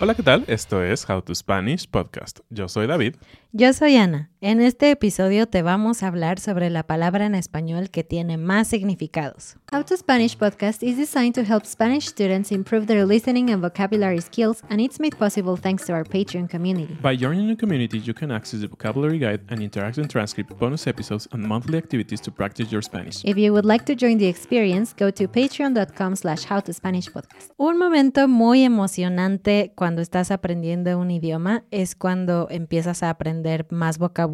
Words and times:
Hola, 0.00 0.14
¿qué 0.14 0.22
tal? 0.22 0.44
Esto 0.46 0.82
es 0.82 1.06
How 1.10 1.20
to 1.20 1.34
Spanish 1.34 1.86
Podcast. 1.86 2.38
Yo 2.48 2.68
soy 2.68 2.86
David. 2.86 3.16
Yo 3.52 3.74
soy 3.74 3.96
Ana. 3.96 4.30
En 4.40 4.60
este 4.60 4.92
episodio 4.92 5.48
te 5.48 5.62
vamos 5.62 6.04
a 6.04 6.06
hablar 6.06 6.38
sobre 6.38 6.70
la 6.70 6.84
palabra 6.84 7.26
en 7.26 7.34
español 7.34 7.90
que 7.90 8.04
tiene 8.04 8.36
más 8.36 8.68
significados. 8.68 9.56
How 9.72 9.82
to 9.82 9.96
Spanish 9.96 10.38
podcast 10.38 10.80
is 10.84 10.96
designed 10.96 11.34
to 11.34 11.42
help 11.42 11.64
Spanish 11.66 12.06
students 12.06 12.52
improve 12.52 12.86
their 12.86 13.04
listening 13.04 13.50
and 13.50 13.60
vocabulary 13.60 14.20
skills, 14.20 14.62
and 14.70 14.80
it's 14.80 15.00
made 15.00 15.16
possible 15.16 15.56
thanks 15.60 15.84
to 15.86 15.92
our 15.92 16.04
Patreon 16.04 16.48
community. 16.48 16.96
By 17.02 17.16
joining 17.16 17.48
the 17.48 17.56
community, 17.56 17.98
you 17.98 18.14
can 18.14 18.30
access 18.30 18.60
the 18.60 18.68
vocabulary 18.68 19.18
guide 19.18 19.40
and 19.48 19.60
interactive 19.60 20.08
transcript, 20.08 20.56
bonus 20.56 20.86
episodes, 20.86 21.28
and 21.32 21.44
monthly 21.44 21.76
activities 21.76 22.20
to 22.20 22.30
practice 22.30 22.70
your 22.70 22.80
Spanish. 22.80 23.24
If 23.24 23.36
you 23.36 23.52
would 23.52 23.66
like 23.66 23.86
to 23.86 23.96
join 23.96 24.18
the 24.18 24.28
experience, 24.28 24.94
go 24.96 25.10
to 25.10 25.26
patreon.com 25.26 26.14
slash 26.14 26.46
howtospanishpodcast. 26.46 27.50
Un 27.56 27.76
momento 27.76 28.28
muy 28.28 28.62
emocionante 28.62 29.72
cuando 29.74 30.00
estás 30.00 30.30
aprendiendo 30.30 30.96
un 30.96 31.10
idioma 31.10 31.64
es 31.72 31.96
cuando 31.96 32.46
empiezas 32.50 33.02
a 33.02 33.10
aprender 33.10 33.66
más 33.70 33.98
vocabulario 33.98 34.27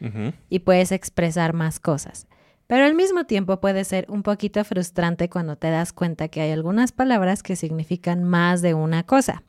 Ujú. 0.00 0.32
y 0.48 0.60
puedes 0.60 0.92
expresar 0.92 1.52
más 1.52 1.80
cosas. 1.80 2.26
Pero 2.66 2.84
al 2.84 2.94
mismo 2.94 3.24
tiempo 3.24 3.60
puede 3.60 3.84
ser 3.84 4.04
un 4.10 4.22
poquito 4.22 4.62
frustrante 4.64 5.30
cuando 5.30 5.56
te 5.56 5.70
das 5.70 5.92
cuenta 5.92 6.28
que 6.28 6.42
hay 6.42 6.50
algunas 6.50 6.92
palabras 6.92 7.42
que 7.42 7.56
significan 7.56 8.24
más 8.24 8.60
de 8.60 8.74
una 8.74 9.04
cosa. 9.04 9.42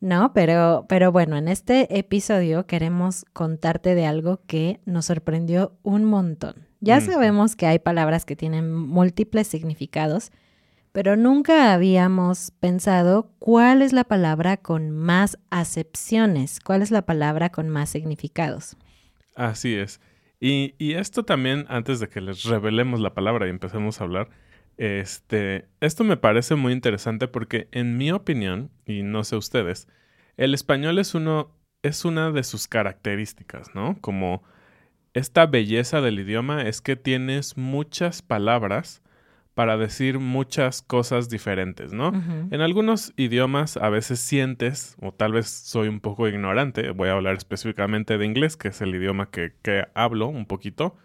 No, 0.00 0.32
pero, 0.32 0.86
pero 0.88 1.12
bueno, 1.12 1.36
en 1.36 1.48
este 1.48 1.98
episodio 1.98 2.66
queremos 2.66 3.24
contarte 3.32 3.94
de 3.94 4.06
algo 4.06 4.40
que 4.46 4.80
nos 4.84 5.06
sorprendió 5.06 5.72
un 5.82 6.04
montón. 6.04 6.54
Ya 6.80 7.00
sabemos 7.00 7.56
que 7.56 7.66
hay 7.66 7.78
palabras 7.78 8.24
que 8.24 8.36
tienen 8.36 8.72
múltiples 8.72 9.46
significados, 9.46 10.30
pero 10.92 11.16
nunca 11.16 11.72
habíamos 11.74 12.52
pensado 12.60 13.30
cuál 13.38 13.82
es 13.82 13.92
la 13.92 14.04
palabra 14.04 14.56
con 14.56 14.90
más 14.90 15.38
acepciones, 15.50 16.60
cuál 16.60 16.82
es 16.82 16.90
la 16.90 17.02
palabra 17.02 17.50
con 17.50 17.68
más 17.68 17.90
significados. 17.90 18.76
Así 19.40 19.74
es. 19.74 20.02
Y, 20.38 20.74
y 20.76 20.94
esto 20.96 21.24
también, 21.24 21.64
antes 21.70 21.98
de 21.98 22.10
que 22.10 22.20
les 22.20 22.44
revelemos 22.44 23.00
la 23.00 23.14
palabra 23.14 23.46
y 23.46 23.50
empecemos 23.50 23.98
a 23.98 24.04
hablar, 24.04 24.28
este, 24.76 25.66
esto 25.80 26.04
me 26.04 26.18
parece 26.18 26.56
muy 26.56 26.74
interesante 26.74 27.26
porque 27.26 27.68
en 27.72 27.96
mi 27.96 28.12
opinión, 28.12 28.70
y 28.84 29.02
no 29.02 29.24
sé 29.24 29.36
ustedes, 29.36 29.88
el 30.36 30.52
español 30.52 30.98
es 30.98 31.14
uno, 31.14 31.56
es 31.82 32.04
una 32.04 32.32
de 32.32 32.42
sus 32.44 32.68
características, 32.68 33.74
¿no? 33.74 33.96
Como 34.02 34.42
esta 35.14 35.46
belleza 35.46 36.02
del 36.02 36.20
idioma 36.20 36.62
es 36.68 36.82
que 36.82 36.96
tienes 36.96 37.56
muchas 37.56 38.20
palabras 38.20 39.02
para 39.54 39.76
decir 39.76 40.18
muchas 40.18 40.80
cosas 40.82 41.28
diferentes, 41.28 41.92
¿no? 41.92 42.12
En 42.50 42.60
algunos 42.60 43.12
idiomas 43.16 43.76
a 43.76 43.88
veces 43.90 44.20
sientes, 44.20 44.96
o 45.00 45.12
tal 45.12 45.32
vez 45.32 45.48
soy 45.48 45.88
un 45.88 46.00
poco 46.00 46.28
ignorante, 46.28 46.90
voy 46.92 47.08
a 47.08 47.12
hablar 47.12 47.36
específicamente 47.36 48.16
de 48.16 48.24
inglés, 48.24 48.56
que 48.56 48.68
es 48.68 48.80
el 48.80 48.94
idioma 48.94 49.30
que, 49.30 49.52
que 49.62 49.86
hablo 49.94 50.28
un 50.28 50.46
poquito, 50.46 50.96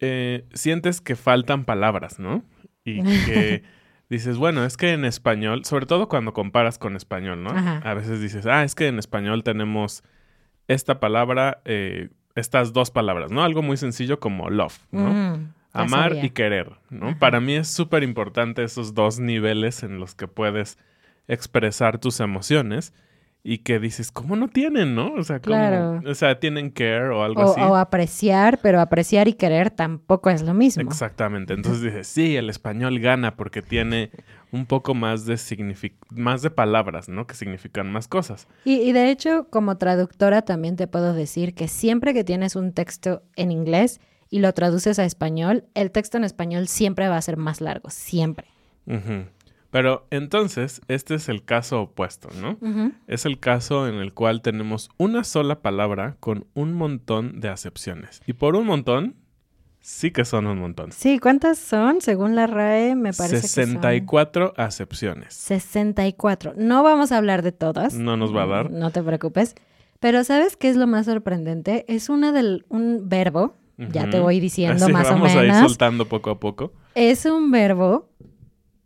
eh, 0.00 0.46
sientes 0.52 1.00
que 1.00 1.16
faltan 1.16 1.64
palabras, 1.64 2.18
¿no? 2.18 2.44
Y 2.84 3.02
que 3.02 3.64
dices, 4.08 4.36
bueno, 4.36 4.64
es 4.64 4.76
que 4.76 4.92
en 4.92 5.04
español, 5.04 5.64
sobre 5.64 5.86
todo 5.86 6.08
cuando 6.08 6.32
comparas 6.32 6.78
con 6.78 6.96
español, 6.96 7.42
¿no? 7.42 7.50
Ajá. 7.50 7.78
A 7.78 7.94
veces 7.94 8.20
dices, 8.20 8.46
ah, 8.46 8.62
es 8.62 8.74
que 8.74 8.86
en 8.86 8.98
español 8.98 9.42
tenemos 9.42 10.04
esta 10.68 11.00
palabra, 11.00 11.62
eh, 11.64 12.10
estas 12.34 12.72
dos 12.72 12.90
palabras, 12.90 13.32
¿no? 13.32 13.42
Algo 13.42 13.62
muy 13.62 13.76
sencillo 13.76 14.20
como 14.20 14.50
love, 14.50 14.78
¿no? 14.92 15.10
Mm, 15.12 15.54
ya 15.74 15.80
Amar 15.82 16.10
sabía. 16.10 16.24
y 16.26 16.30
querer, 16.30 16.72
¿no? 16.90 17.08
Ajá. 17.08 17.18
Para 17.18 17.40
mí 17.40 17.54
es 17.54 17.68
súper 17.68 18.02
importante 18.02 18.62
esos 18.64 18.94
dos 18.94 19.18
niveles 19.20 19.82
en 19.82 20.00
los 20.00 20.14
que 20.14 20.28
puedes 20.28 20.78
expresar 21.26 21.98
tus 21.98 22.20
emociones 22.20 22.92
y 23.44 23.58
que 23.58 23.78
dices, 23.78 24.10
¿cómo 24.10 24.34
no 24.34 24.48
tienen, 24.48 24.94
no? 24.94 25.12
O 25.14 25.22
sea, 25.22 25.40
¿cómo? 25.40 25.56
Claro. 25.56 26.02
O 26.06 26.14
sea, 26.14 26.40
tienen 26.40 26.70
care 26.70 27.08
o 27.10 27.22
algo 27.22 27.42
O, 27.42 27.52
así. 27.52 27.60
o 27.60 27.76
apreciar, 27.76 28.58
pero 28.62 28.80
apreciar 28.80 29.28
y 29.28 29.34
querer 29.34 29.70
tampoco 29.70 30.28
es 30.30 30.42
lo 30.42 30.54
mismo. 30.54 30.82
Exactamente. 30.82 31.52
Entonces 31.54 31.82
dices, 31.82 32.08
sí, 32.08 32.36
el 32.36 32.50
español 32.50 32.98
gana 32.98 33.36
porque 33.36 33.62
tiene 33.62 34.10
un 34.50 34.66
poco 34.66 34.94
más 34.94 35.24
de 35.24 35.36
signific 35.36 35.94
más 36.10 36.42
de 36.42 36.50
palabras, 36.50 37.08
¿no? 37.08 37.26
Que 37.26 37.34
significan 37.34 37.92
más 37.92 38.08
cosas. 38.08 38.48
Y, 38.64 38.80
y 38.80 38.92
de 38.92 39.10
hecho, 39.10 39.46
como 39.50 39.78
traductora 39.78 40.42
también 40.42 40.76
te 40.76 40.86
puedo 40.88 41.14
decir 41.14 41.54
que 41.54 41.68
siempre 41.68 42.12
que 42.14 42.24
tienes 42.24 42.56
un 42.56 42.72
texto 42.72 43.22
en 43.36 43.52
inglés 43.52 44.00
y 44.30 44.40
lo 44.40 44.52
traduces 44.52 44.98
a 44.98 45.04
español, 45.04 45.64
el 45.74 45.90
texto 45.90 46.16
en 46.16 46.24
español 46.24 46.68
siempre 46.68 47.08
va 47.08 47.16
a 47.16 47.22
ser 47.22 47.36
más 47.36 47.60
largo, 47.60 47.90
siempre. 47.90 48.48
Pero 49.70 50.06
entonces, 50.10 50.80
este 50.88 51.14
es 51.14 51.28
el 51.28 51.44
caso 51.44 51.82
opuesto, 51.82 52.28
¿no? 52.40 52.58
Es 53.06 53.26
el 53.26 53.38
caso 53.38 53.86
en 53.86 53.96
el 53.96 54.14
cual 54.14 54.40
tenemos 54.40 54.90
una 54.96 55.24
sola 55.24 55.60
palabra 55.60 56.16
con 56.20 56.46
un 56.54 56.72
montón 56.72 57.40
de 57.40 57.48
acepciones. 57.48 58.22
Y 58.26 58.32
por 58.32 58.56
un 58.56 58.66
montón, 58.66 59.16
sí 59.80 60.10
que 60.10 60.24
son 60.24 60.46
un 60.46 60.58
montón. 60.58 60.92
Sí, 60.92 61.18
¿cuántas 61.18 61.58
son? 61.58 62.00
Según 62.00 62.34
la 62.34 62.46
RAE, 62.46 62.94
me 62.94 63.12
parece 63.12 63.42
que 63.42 63.48
64 63.48 64.54
acepciones. 64.56 65.34
son 65.34 65.60
64. 65.60 66.54
No 66.56 66.82
vamos 66.82 67.12
a 67.12 67.18
hablar 67.18 67.42
de 67.42 67.52
todas. 67.52 67.94
No 67.94 68.16
nos 68.16 68.34
va 68.34 68.44
a 68.44 68.46
dar. 68.46 68.70
No 68.70 68.90
te 68.90 69.02
preocupes. 69.02 69.54
Pero 70.00 70.24
¿sabes 70.24 70.56
qué 70.56 70.68
es 70.68 70.76
lo 70.76 70.86
más 70.86 71.06
sorprendente? 71.06 71.84
Es 71.88 72.08
una 72.08 72.32
del 72.32 72.64
un 72.68 73.08
verbo, 73.08 73.56
ya 73.78 74.10
te 74.10 74.18
voy 74.20 74.40
diciendo 74.40 74.84
Así 74.84 74.92
más 74.92 75.06
o 75.06 75.10
vamos 75.14 75.30
a 75.30 75.44
ir 75.44 75.52
menos. 75.52 75.70
soltando 75.70 76.06
poco 76.06 76.30
a 76.30 76.40
poco. 76.40 76.72
es 76.94 77.24
un 77.24 77.50
verbo 77.50 78.10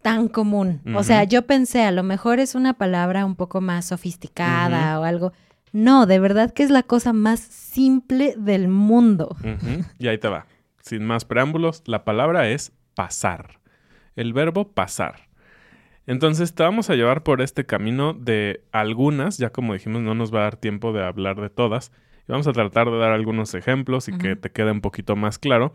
tan 0.03 0.29
común. 0.29 0.81
O 0.95 1.03
sea, 1.03 1.25
yo 1.25 1.43
pensé, 1.47 1.85
a 1.85 1.93
lo 1.93 2.03
mejor 2.03 2.39
es 2.41 2.55
una 2.55 2.75
palabra 2.75 3.25
un 3.25 3.37
poco 3.37 3.61
más 3.61 3.87
sofisticada 3.87 5.01
o 5.01 5.05
algo. 5.05 5.33
No, 5.73 6.07
de 6.07 6.19
verdad 6.19 6.53
que 6.53 6.63
es 6.63 6.71
la 6.71 6.83
cosa 6.83 7.13
más 7.13 7.41
simple 7.41 8.35
del 8.37 8.69
mundo. 8.69 9.37
Y 9.99 10.09
ahí 10.09 10.19
te 10.19 10.29
va. 10.29 10.47
Sin 10.83 11.05
más 11.05 11.25
preámbulos, 11.25 11.83
la 11.87 12.05
palabra 12.05 12.49
es 12.49 12.73
pasar. 12.95 13.61
El 14.17 14.33
verbo 14.33 14.69
pasar. 14.73 15.29
Entonces 16.07 16.55
te 16.55 16.65
vamos 16.65 16.91
a 16.91 16.97
llevar 16.97 17.23
por 17.23 17.41
este 17.41 17.65
camino 17.65 18.13
de 18.13 18.65
algunas, 18.73 19.39
ya 19.39 19.51
como 19.51 19.73
dijimos, 19.73 20.03
no 20.03 20.15
nos 20.15 20.35
va 20.35 20.41
a 20.41 20.43
dar 20.43 20.57
tiempo 20.57 20.93
de 20.93 21.05
hablar 21.05 21.41
de 21.41 21.49
todas. 21.49 21.93
Y 22.29 22.33
vamos 22.33 22.47
a 22.47 22.53
tratar 22.53 22.91
de 22.91 22.99
dar 22.99 23.13
algunos 23.13 23.55
ejemplos 23.55 24.09
y 24.09 24.17
que 24.17 24.37
te 24.37 24.51
quede 24.51 24.71
un 24.71 24.81
poquito 24.81 25.17
más 25.17 25.39
claro. 25.39 25.75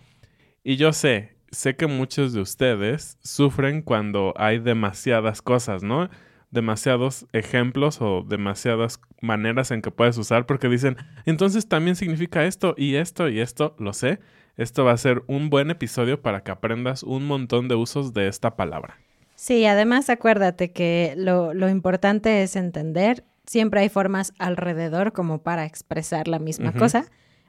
Y 0.64 0.78
yo 0.78 0.94
sé, 0.94 1.38
sé 1.52 1.76
que 1.76 1.88
muchos 1.88 2.34
de 2.34 2.42
ustedes 2.42 3.18
sufren 3.22 3.82
cuando 3.82 4.34
hay 4.38 4.60
demasiadas 4.60 5.42
cosas, 5.42 5.84
¿no? 5.84 6.10
Demasiados 6.52 7.26
ejemplos 7.34 8.02
o 8.02 8.24
demasiadas 8.28 9.02
maneras 9.22 9.72
en 9.72 9.82
que 9.82 9.92
puedes 9.92 10.18
usar 10.18 10.46
porque 10.46 10.70
dicen, 10.70 10.98
entonces 11.26 11.68
también 11.68 11.96
significa 11.96 12.46
esto 12.46 12.74
y 12.78 12.96
esto 12.96 13.28
y 13.30 13.40
esto, 13.40 13.76
lo 13.80 13.94
sé. 13.94 14.20
Esto 14.56 14.86
va 14.86 14.94
a 14.94 14.98
ser 14.98 15.24
un 15.28 15.50
buen 15.50 15.70
episodio 15.70 16.22
para 16.22 16.42
que 16.42 16.52
aprendas 16.52 17.04
un 17.04 17.28
montón 17.28 17.68
de 17.68 17.76
usos 17.76 18.14
de 18.14 18.28
esta 18.28 18.56
palabra. 18.56 18.98
Sí, 19.36 19.66
además 19.66 20.10
acuérdate 20.10 20.72
que 20.72 21.14
lo, 21.16 21.54
lo 21.54 21.70
importante 21.70 22.42
es 22.42 22.56
entender, 22.56 23.24
siempre 23.48 23.80
hay 23.82 23.90
formas 23.90 24.34
alrededor 24.38 25.12
como 25.14 25.42
para 25.42 25.66
expresar 25.66 26.28
la 26.28 26.38
misma 26.40 26.74
cosa, 26.74 27.06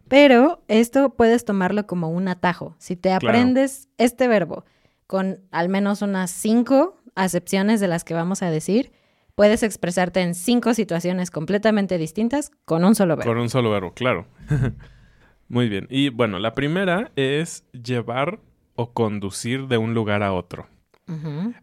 pero 0.09 0.63
esto 0.69 1.11
puedes 1.15 1.45
tomarlo 1.45 1.87
como 1.87 2.09
un 2.09 2.29
atajo. 2.29 2.75
Si 2.79 2.97
te 2.97 3.11
Claro. 3.11 3.29
aprendes 3.29 3.89
este 3.99 4.27
verbo 4.29 4.65
con 5.07 5.41
al 5.51 5.69
menos 5.69 6.01
unas 6.01 6.31
cinco 6.31 6.97
acepciones 7.15 7.81
de 7.81 7.89
las 7.89 8.05
que 8.05 8.15
vamos 8.15 8.43
a 8.43 8.51
decir, 8.51 8.93
puedes 9.35 9.63
expresarte 9.63 10.21
en 10.23 10.35
cinco 10.35 10.73
situaciones 10.75 11.31
completamente 11.31 11.99
distintas 11.99 12.51
con 12.65 12.85
un 12.85 12.94
solo 12.94 13.17
verbo. 13.17 13.31
Con 13.31 13.39
un 13.41 13.51
solo 13.51 13.71
verbo, 13.71 13.93
claro. 13.93 14.27
Muy 15.49 15.69
bien. 15.69 15.87
Y 15.91 16.11
bueno, 16.11 16.39
la 16.39 16.55
primera 16.55 17.11
es 17.17 17.65
llevar 17.73 18.41
o 18.75 18.93
conducir 18.93 19.67
de 19.67 19.79
un 19.79 19.94
lugar 19.94 20.23
a 20.23 20.33
otro. 20.33 20.67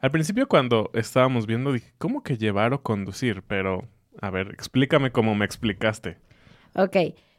Al 0.02 0.10
principio 0.10 0.48
cuando 0.48 0.90
estábamos 0.96 1.46
viendo 1.46 1.72
dije, 1.72 1.94
¿cómo 2.00 2.24
que 2.24 2.36
llevar 2.36 2.74
o 2.74 2.82
conducir? 2.82 3.44
Pero, 3.44 3.88
a 4.22 4.30
ver, 4.30 4.50
explícame 4.52 5.12
cómo 5.12 5.36
me 5.36 5.46
explicaste. 5.46 6.18
Ok, 6.76 6.98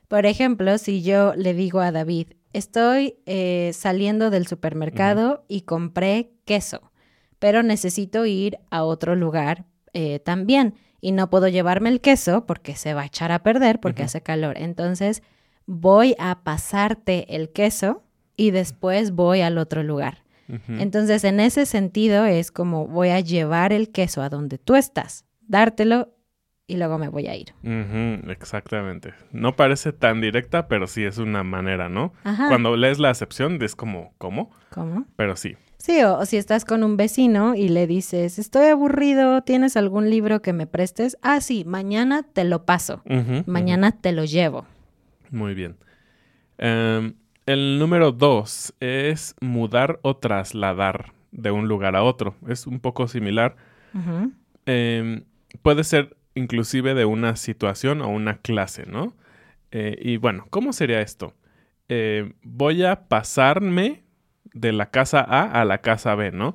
por 0.09 0.27
ejemplo, 0.27 0.79
si 0.79 1.03
yo 1.03 1.35
le 1.35 1.55
digo 1.55 1.81
a 1.81 1.93
David, 1.93 2.29
estoy 2.53 3.17
eh, 3.27 3.73
saliendo 3.75 4.31
del 4.31 4.47
supermercado 4.47 5.45
y 5.49 5.63
compré 5.63 6.33
queso, 6.45 6.93
pero 7.39 7.63
necesito 7.63 8.25
ir 8.25 8.59
a 8.71 8.85
otro 8.85 9.15
lugar 9.17 9.67
eh, 9.93 10.21
también 10.21 10.75
y 11.01 11.13
no 11.13 11.29
puedo 11.29 11.49
llevarme 11.49 11.89
el 11.89 12.01
queso 12.01 12.47
porque 12.47 12.77
se 12.77 12.95
va 12.95 13.03
a 13.03 13.07
echar 13.07 13.33
a 13.33 13.43
perder 13.43 13.81
porque 13.81 14.05
hace 14.05 14.23
calor. 14.23 14.57
Entonces 14.59 15.23
voy 15.67 16.15
a 16.19 16.43
pasarte 16.45 17.37
el 17.37 17.51
queso 17.51 18.03
y 18.37 18.51
después 18.53 19.13
voy 19.13 19.41
al 19.41 19.59
otro 19.59 19.83
lugar. 19.83 20.25
Entonces, 20.69 21.25
en 21.25 21.41
ese 21.41 21.67
sentido 21.67 22.25
es 22.25 22.53
como 22.53 22.87
voy 22.87 23.09
a 23.09 23.19
llevar 23.19 23.73
el 23.73 23.91
queso 23.91 24.23
a 24.23 24.29
donde 24.29 24.59
tú 24.59 24.77
estás, 24.77 25.25
dártelo 25.41 26.16
y 26.67 26.77
luego 26.77 26.99
me 26.99 27.09
voy 27.09 27.29
a 27.29 27.37
ir. 27.37 27.53
Exactamente. 28.29 29.15
No 29.33 29.55
parece 29.57 29.93
tan 29.93 30.21
directa, 30.21 30.69
pero 30.69 30.87
sí 30.87 31.05
es 31.05 31.19
una 31.19 31.43
manera, 31.45 31.89
¿no? 31.89 32.13
Ajá. 32.25 32.49
Cuando 32.49 32.77
lees 32.77 32.99
la 32.99 33.11
acepción 33.11 33.63
es 33.63 33.77
como, 33.77 34.13
¿cómo? 34.19 34.51
¿Cómo? 34.71 35.07
Pero 35.17 35.37
sí. 35.37 35.57
Sí, 35.79 36.03
o, 36.03 36.19
o 36.19 36.27
si 36.27 36.37
estás 36.37 36.65
con 36.65 36.83
un 36.83 36.97
vecino 36.97 37.55
y 37.55 37.69
le 37.69 37.87
dices, 37.87 38.39
estoy 38.39 38.67
aburrido, 38.69 39.43
¿tienes 39.43 39.77
algún 39.77 40.11
libro 40.11 40.43
que 40.43 40.53
me 40.53 40.67
prestes? 40.67 41.17
Ah, 41.23 41.41
sí, 41.41 41.65
mañana 41.65 42.25
te 42.25 42.45
lo 42.45 42.65
paso. 42.65 43.03
Ujú. 43.05 43.45
Mañana 43.47 43.93
te 43.93 44.13
lo 44.13 44.25
llevo. 44.25 44.67
Muy 45.31 45.55
bien. 45.55 45.77
Em, 46.59 47.15
el 47.45 47.79
número 47.79 48.11
dos 48.11 48.75
es 48.81 49.37
mudar 49.41 50.01
o 50.03 50.17
trasladar 50.17 51.13
de 51.31 51.53
un 51.53 51.69
lugar 51.69 51.95
a 51.95 52.03
otro. 52.03 52.35
Es 52.49 52.67
un 52.67 52.81
poco 52.81 53.07
similar. 53.07 53.57
Em, 54.67 55.25
puede 55.63 55.85
ser 55.85 56.17
inclusive 56.37 56.95
de 56.95 57.05
una 57.05 57.35
situación 57.35 58.01
o 58.01 58.09
una 58.09 58.37
clase, 58.39 58.87
¿no? 58.87 59.17
Eh, 59.73 59.99
y 60.01 60.19
bueno, 60.19 60.47
¿cómo 60.51 60.73
sería 60.73 61.01
esto? 61.01 61.35
Eh, 61.89 62.35
voy 62.43 62.85
a 62.85 63.09
pasarme 63.09 64.05
de 64.53 64.73
la 64.73 64.91
casa 64.91 65.21
A 65.21 65.61
a 65.61 65.65
la 65.65 65.79
casa 65.79 66.15
B, 66.15 66.31
¿no? 66.31 66.55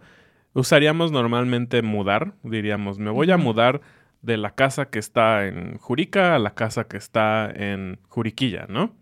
Usaríamos 0.54 1.12
normalmente 1.12 1.82
mudar, 1.82 2.34
diríamos, 2.44 3.00
me 3.00 3.10
voy 3.10 3.32
a 3.32 3.38
mudar 3.38 3.82
de 4.22 4.38
la 4.38 4.52
casa 4.52 4.90
que 4.90 5.00
está 5.00 5.48
en 5.48 5.78
Jurica 5.78 6.36
a 6.36 6.40
la 6.40 6.54
casa 6.54 6.86
que 6.86 6.98
está 6.98 7.52
en 7.54 8.00
Juriquilla, 8.08 8.66
¿no? 8.70 8.94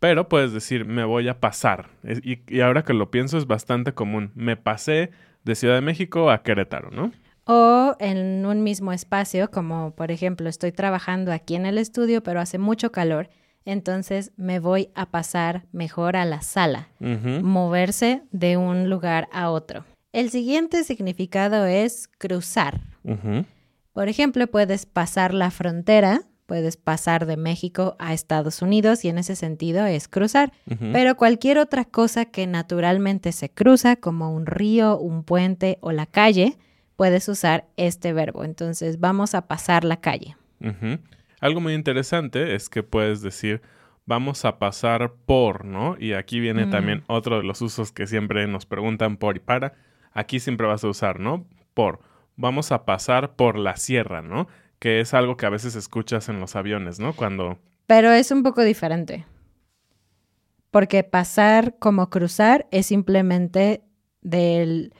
Pero 0.00 0.28
puedes 0.28 0.52
decir, 0.52 0.84
me 0.84 1.04
voy 1.04 1.28
a 1.28 1.40
pasar. 1.40 1.88
Y, 2.22 2.40
y 2.46 2.60
ahora 2.60 2.84
que 2.84 2.92
lo 2.92 3.10
pienso 3.10 3.38
es 3.38 3.46
bastante 3.46 3.94
común. 3.94 4.30
Me 4.34 4.56
pasé 4.56 5.10
de 5.44 5.54
Ciudad 5.54 5.74
de 5.76 5.80
México 5.80 6.30
a 6.30 6.42
Querétaro, 6.42 6.90
¿no? 6.90 7.12
O 7.50 7.96
en 7.98 8.44
un 8.44 8.62
mismo 8.62 8.92
espacio, 8.92 9.50
como 9.50 9.92
por 9.92 10.10
ejemplo, 10.10 10.50
estoy 10.50 10.70
trabajando 10.70 11.32
aquí 11.32 11.54
en 11.54 11.64
el 11.64 11.78
estudio, 11.78 12.22
pero 12.22 12.40
hace 12.40 12.58
mucho 12.58 12.92
calor, 12.92 13.30
entonces 13.64 14.32
me 14.36 14.60
voy 14.60 14.90
a 14.94 15.06
pasar 15.06 15.64
mejor 15.72 16.16
a 16.16 16.26
la 16.26 16.42
sala. 16.42 16.88
Moverse 17.00 18.20
de 18.32 18.58
un 18.58 18.90
lugar 18.90 19.28
a 19.32 19.50
otro. 19.50 19.86
El 20.12 20.28
siguiente 20.28 20.84
significado 20.84 21.64
es 21.64 22.06
cruzar. 22.18 22.82
Por 23.94 24.08
ejemplo, 24.10 24.46
puedes 24.46 24.84
pasar 24.84 25.32
la 25.32 25.50
frontera, 25.50 26.20
puedes 26.44 26.76
pasar 26.76 27.24
de 27.24 27.38
México 27.38 27.96
a 27.98 28.12
Estados 28.12 28.60
Unidos 28.60 29.06
y 29.06 29.08
en 29.08 29.16
ese 29.16 29.36
sentido 29.36 29.86
es 29.86 30.06
cruzar. 30.06 30.52
Pero 30.92 31.16
cualquier 31.16 31.56
otra 31.56 31.86
cosa 31.86 32.26
que 32.26 32.46
naturalmente 32.46 33.32
se 33.32 33.48
cruza, 33.48 33.96
como 33.96 34.34
un 34.34 34.44
río, 34.44 34.98
un 34.98 35.24
puente 35.24 35.78
o 35.80 35.92
la 35.92 36.04
calle, 36.04 36.58
puedes 36.98 37.28
usar 37.28 37.68
este 37.76 38.12
verbo. 38.12 38.42
Entonces, 38.42 38.98
vamos 38.98 39.36
a 39.36 39.46
pasar 39.46 39.84
la 39.84 40.00
calle. 40.00 40.36
Algo 41.40 41.60
muy 41.60 41.74
interesante 41.74 42.56
es 42.56 42.68
que 42.68 42.82
puedes 42.82 43.22
decir 43.22 43.62
vamos 44.04 44.44
a 44.44 44.58
pasar 44.58 45.12
por, 45.26 45.64
¿no? 45.64 45.94
Y 46.00 46.14
aquí 46.14 46.40
viene 46.40 46.66
Mm. 46.66 46.70
también 46.70 47.04
otro 47.06 47.36
de 47.36 47.44
los 47.44 47.62
usos 47.62 47.92
que 47.92 48.06
siempre 48.08 48.48
nos 48.48 48.66
preguntan 48.66 49.16
por 49.16 49.36
y 49.36 49.40
para. 49.40 49.74
Aquí 50.12 50.40
siempre 50.40 50.66
vas 50.66 50.82
a 50.82 50.88
usar, 50.88 51.20
¿no? 51.20 51.46
Por. 51.74 52.00
Vamos 52.34 52.72
a 52.72 52.84
pasar 52.84 53.36
por 53.36 53.58
la 53.58 53.76
sierra, 53.76 54.20
¿no? 54.20 54.48
Que 54.80 55.00
es 55.00 55.14
algo 55.14 55.36
que 55.36 55.46
a 55.46 55.50
veces 55.50 55.76
escuchas 55.76 56.28
en 56.28 56.40
los 56.40 56.56
aviones, 56.56 56.98
¿no? 56.98 57.12
Cuando... 57.12 57.58
Pero 57.86 58.10
es 58.10 58.32
un 58.32 58.42
poco 58.42 58.62
diferente. 58.64 59.24
Porque 60.72 61.04
pasar 61.04 61.76
como 61.78 62.10
cruzar 62.10 62.66
es 62.70 62.86
simplemente 62.86 63.82
del, 64.22 64.94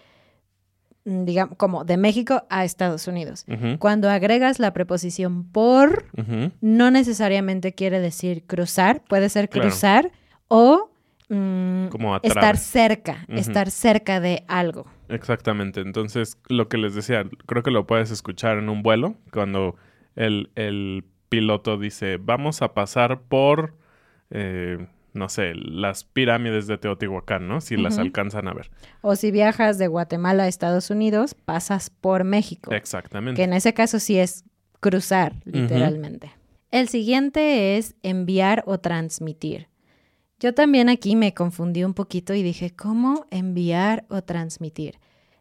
digamos, 1.09 1.57
como 1.57 1.85
de 1.85 1.97
México 1.97 2.45
a 2.51 2.65
Estados 2.65 3.07
Unidos. 3.09 3.47
Cuando 3.79 4.11
agregas 4.11 4.59
la 4.59 4.73
preposición 4.73 5.45
por, 5.45 6.05
no 6.61 6.91
necesariamente 6.91 7.73
quiere 7.75 8.01
decir 8.01 8.45
cruzar, 8.47 9.03
puede 9.09 9.29
ser 9.29 9.49
Claro. 9.49 9.69
cruzar 9.69 10.13
o 10.49 10.91
mm, 11.31 11.87
Como 11.89 12.17
estar 12.23 12.57
cerca, 12.59 13.25
estar 13.29 13.71
cerca 13.71 14.21
de 14.21 14.45
algo. 14.49 14.87
Exactamente. 15.09 15.81
Entonces, 15.81 16.39
lo 16.49 16.69
que 16.69 16.77
les 16.77 16.95
decía, 16.95 17.25
creo 17.47 17.63
que 17.63 17.71
lo 17.71 17.87
puedes 17.87 18.11
escuchar 18.11 18.59
en 18.59 18.69
un 18.69 18.83
vuelo, 18.83 19.15
cuando 19.33 19.77
el, 20.17 20.51
el 20.55 21.05
piloto 21.31 21.79
dice, 21.79 22.19
vamos 22.19 22.61
a 22.63 22.75
pasar 22.75 23.21
por, 23.23 23.75
eh, 24.31 24.87
no 25.13 25.29
sé, 25.29 25.55
las 25.55 26.05
pirámides 26.05 26.67
de 26.67 26.79
Teotihuacán, 26.79 27.49
¿no? 27.49 27.61
Si 27.61 27.77
las 27.77 27.99
alcanzan 27.99 28.49
a 28.49 28.55
ver. 28.55 28.71
O 29.01 29.17
si 29.17 29.31
viajas 29.31 29.79
de 29.79 29.89
Guatemala 29.89 30.45
a 30.45 30.49
Estados 30.49 30.91
Unidos, 30.91 31.35
pasas 31.35 31.91
por 31.91 32.25
México. 32.25 32.73
Exactamente. 32.73 33.37
Que 33.37 33.45
en 33.45 33.53
ese 33.53 33.75
caso 33.75 33.99
sí 33.99 34.19
es 34.19 34.45
cruzar, 34.81 35.35
literalmente. 35.45 36.33
El 36.71 36.89
siguiente 36.89 37.79
es 37.79 37.95
enviar 38.03 38.63
o 38.67 38.79
transmitir. 38.79 39.69
Yo 40.41 40.55
también 40.55 40.89
aquí 40.89 41.17
me 41.17 41.35
confundí 41.35 41.83
un 41.83 41.95
poquito 41.95 42.35
y 42.35 42.43
dije, 42.43 42.71
¿cómo 42.71 43.27
enviar 43.31 44.05
o 44.09 44.23
transmitir? 44.23 44.99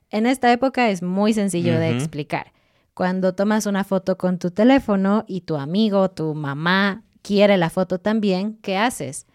En 0.09 0.25
esta 0.25 0.51
época 0.51 0.89
es 0.89 1.03
muy 1.03 1.33
sencillo 1.33 1.77
de 1.77 1.91
explicar. 1.91 2.53
Cuando 2.93 3.35
tomas 3.35 3.67
una 3.67 3.83
foto 3.83 4.17
con 4.17 4.39
tu 4.39 4.49
teléfono 4.49 5.23
y 5.27 5.41
tu 5.41 5.57
amigo, 5.57 6.09
tu 6.09 6.33
mamá 6.33 7.03
quiere 7.21 7.57
la 7.57 7.69
foto 7.69 7.99
también, 7.99 8.57
¿qué 8.61 8.77
haces? 8.77 9.27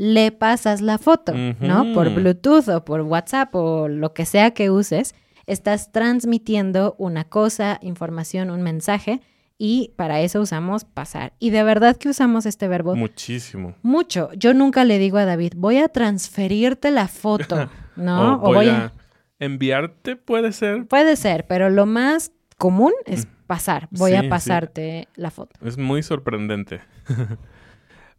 Le 0.00 0.30
pasas 0.30 0.80
la 0.80 0.96
foto, 0.96 1.32
¿no? 1.34 1.92
Por. 1.92 2.14
Bluetooth 2.14 2.68
o 2.68 2.84
por 2.84 3.00
WhatsApp 3.00 3.52
o 3.56 3.88
lo 3.88 4.14
que 4.14 4.26
sea 4.26 4.52
que 4.52 4.70
uses. 4.70 5.16
Estás 5.48 5.90
transmitiendo 5.90 6.94
una 6.98 7.24
cosa, 7.24 7.80
información, 7.82 8.50
un 8.50 8.62
mensaje 8.62 9.20
y 9.58 9.92
para 9.96 10.20
eso 10.20 10.40
usamos 10.40 10.84
pasar. 10.84 11.32
Y 11.40 11.50
de 11.50 11.64
verdad 11.64 11.96
que 11.96 12.08
usamos 12.10 12.46
este 12.46 12.68
verbo 12.68 12.94
Muchísimo. 12.94 13.74
mucho. 13.82 14.30
Yo 14.34 14.54
nunca 14.54 14.84
le 14.84 15.00
digo 15.00 15.18
a 15.18 15.24
David, 15.24 15.54
voy 15.56 15.78
a 15.78 15.88
transferirte 15.88 16.92
la 16.92 17.08
foto, 17.08 17.68
¿no? 17.96 18.34
o 18.34 18.54
voy, 18.54 18.68
a... 18.68 18.92
enviarte, 19.40 20.14
puede 20.14 20.52
ser. 20.52 20.86
Puede 20.86 21.16
ser, 21.16 21.44
pero 21.48 21.70
lo 21.70 21.86
más 21.86 22.30
común 22.56 22.92
es 23.04 23.26
pasar. 23.48 23.88
Voy 23.90 24.12
Sí, 24.12 24.16
a 24.16 24.20
sí. 24.20 24.28
pasarte 24.28 25.08
la 25.16 25.32
foto. 25.32 25.56
Es 25.66 25.76
muy 25.76 26.04
sorprendente. 26.04 26.82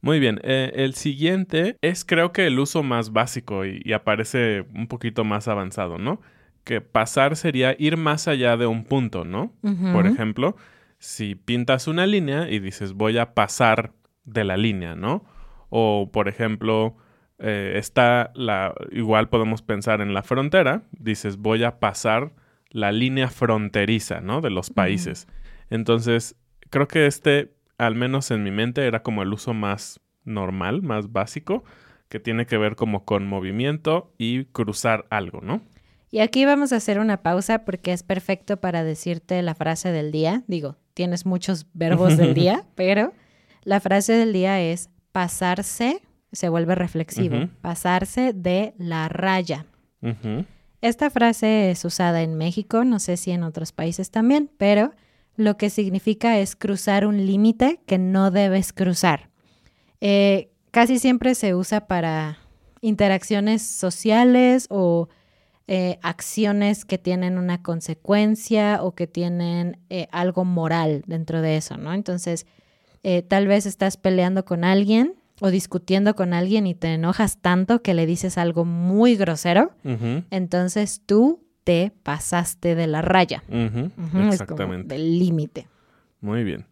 Muy 0.01 0.19
bien, 0.19 0.39
eh, 0.43 0.71
el 0.75 0.93
siguiente 0.93 1.77
es 1.81 2.05
creo 2.05 2.31
que 2.31 2.47
el 2.47 2.57
uso 2.59 2.83
más 2.83 3.11
básico 3.11 3.65
y, 3.65 3.81
y 3.83 3.93
aparece 3.93 4.65
un 4.73 4.87
poquito 4.87 5.23
más 5.23 5.47
avanzado, 5.47 5.97
¿no? 5.97 6.21
Que 6.63 6.81
pasar 6.81 7.35
sería 7.35 7.75
ir 7.77 7.97
más 7.97 8.27
allá 8.27 8.55
de 8.55 8.65
un 8.65 8.85
punto, 8.85 9.25
¿no? 9.25 9.53
Por 9.93 10.07
ejemplo, 10.07 10.55
si 10.99 11.35
pintas 11.35 11.87
una 11.87 12.05
línea 12.05 12.49
y 12.49 12.59
dices 12.59 12.93
voy 12.93 13.17
a 13.17 13.33
pasar 13.33 13.93
de 14.23 14.43
la 14.43 14.57
línea, 14.57 14.95
¿no? 14.95 15.25
O 15.69 16.09
por 16.11 16.27
ejemplo, 16.27 16.95
eh, 17.39 17.73
está 17.75 18.31
la, 18.35 18.73
igual 18.91 19.29
podemos 19.29 19.61
pensar 19.61 20.01
en 20.01 20.13
la 20.13 20.23
frontera, 20.23 20.83
dices 20.91 21.37
voy 21.37 21.63
a 21.63 21.79
pasar 21.79 22.33
la 22.69 22.91
línea 22.91 23.29
fronteriza, 23.29 24.21
¿no? 24.21 24.41
De 24.41 24.49
los 24.49 24.69
países. 24.69 25.27
Entonces, 25.69 26.35
creo 26.69 26.87
que 26.87 27.05
este, 27.05 27.53
al 27.79 27.95
menos 27.95 28.29
en 28.29 28.43
mi 28.43 28.51
mente, 28.51 28.85
era 28.85 29.01
como 29.01 29.23
el 29.23 29.33
uso 29.33 29.53
más 29.53 29.99
normal, 30.23 30.83
más 30.83 31.11
básico, 31.11 31.63
que 32.09 32.19
tiene 32.19 32.45
que 32.45 32.57
ver 32.57 32.75
como 32.75 33.05
con 33.05 33.27
movimiento 33.27 34.13
y 34.17 34.45
cruzar 34.45 35.05
algo, 35.09 35.41
¿no? 35.41 35.61
Y 36.11 36.19
aquí 36.19 36.43
vamos 36.45 36.73
a 36.73 36.77
hacer 36.77 36.99
una 36.99 37.21
pausa 37.21 37.65
porque 37.65 37.93
es 37.93 38.03
perfecto 38.03 38.57
para 38.57 38.83
decirte 38.83 39.41
la 39.41 39.55
frase 39.55 39.91
del 39.91 40.11
día. 40.11 40.43
Digo, 40.47 40.75
tienes 40.93 41.25
muchos 41.25 41.67
verbos 41.73 42.17
del 42.17 42.33
día, 42.33 42.65
pero 42.75 43.13
la 43.63 43.79
frase 43.79 44.13
del 44.13 44.33
día 44.33 44.59
es 44.59 44.89
pasarse, 45.11 46.01
se 46.31 46.49
vuelve 46.49 46.75
reflexivo, 46.75 47.47
pasarse 47.61 48.33
de 48.33 48.73
la 48.77 49.07
raya. 49.07 49.65
Esta 50.81 51.09
frase 51.09 51.71
es 51.71 51.85
usada 51.85 52.23
en 52.23 52.35
México, 52.35 52.83
no 52.83 52.99
sé 52.99 53.17
si 53.17 53.31
en 53.31 53.43
otros 53.43 53.71
países 53.71 54.11
también, 54.11 54.49
pero 54.57 54.93
lo 55.39 55.55
que 55.55 55.69
significa 55.69 56.37
es 56.37 56.57
cruzar 56.57 57.07
un 57.07 57.25
límite 57.25 57.79
que 57.85 57.97
no 57.97 58.29
debes 58.29 58.73
cruzar. 58.73 59.29
Eh, 60.01 60.51
casi 60.69 60.99
siempre 60.99 61.33
se 61.33 61.55
usa 61.55 61.87
para 61.87 62.39
interacciones 62.81 63.61
sociales 63.61 64.67
o 64.69 65.07
eh, 65.67 65.97
acciones 66.01 66.83
que 66.83 66.97
tienen 66.97 67.37
una 67.37 67.63
consecuencia 67.63 68.83
o 68.83 68.95
que 68.95 69.07
tienen 69.07 69.79
eh, 69.89 70.09
algo 70.11 70.43
moral 70.43 71.03
dentro 71.07 71.41
de 71.41 71.55
eso, 71.55 71.77
¿no? 71.77 71.93
Entonces, 71.93 72.45
eh, 73.03 73.21
tal 73.21 73.47
vez 73.47 73.65
estás 73.65 73.95
peleando 73.95 74.43
con 74.43 74.65
alguien 74.65 75.13
o 75.39 75.51
discutiendo 75.51 76.15
con 76.15 76.33
alguien 76.33 76.67
y 76.67 76.75
te 76.75 76.93
enojas 76.95 77.37
tanto 77.37 77.81
que 77.81 77.93
le 77.93 78.05
dices 78.05 78.37
algo 78.37 78.65
muy 78.65 79.15
grosero, 79.15 79.71
entonces 80.31 81.01
tú 81.05 81.45
te 81.63 81.91
pasaste 82.03 82.75
de 82.75 82.87
la 82.87 83.01
raya. 83.01 83.43
Exactamente. 83.49 84.95
del 84.95 85.19
límite. 85.19 85.67
Muy 86.21 86.43
bien. 86.43 86.65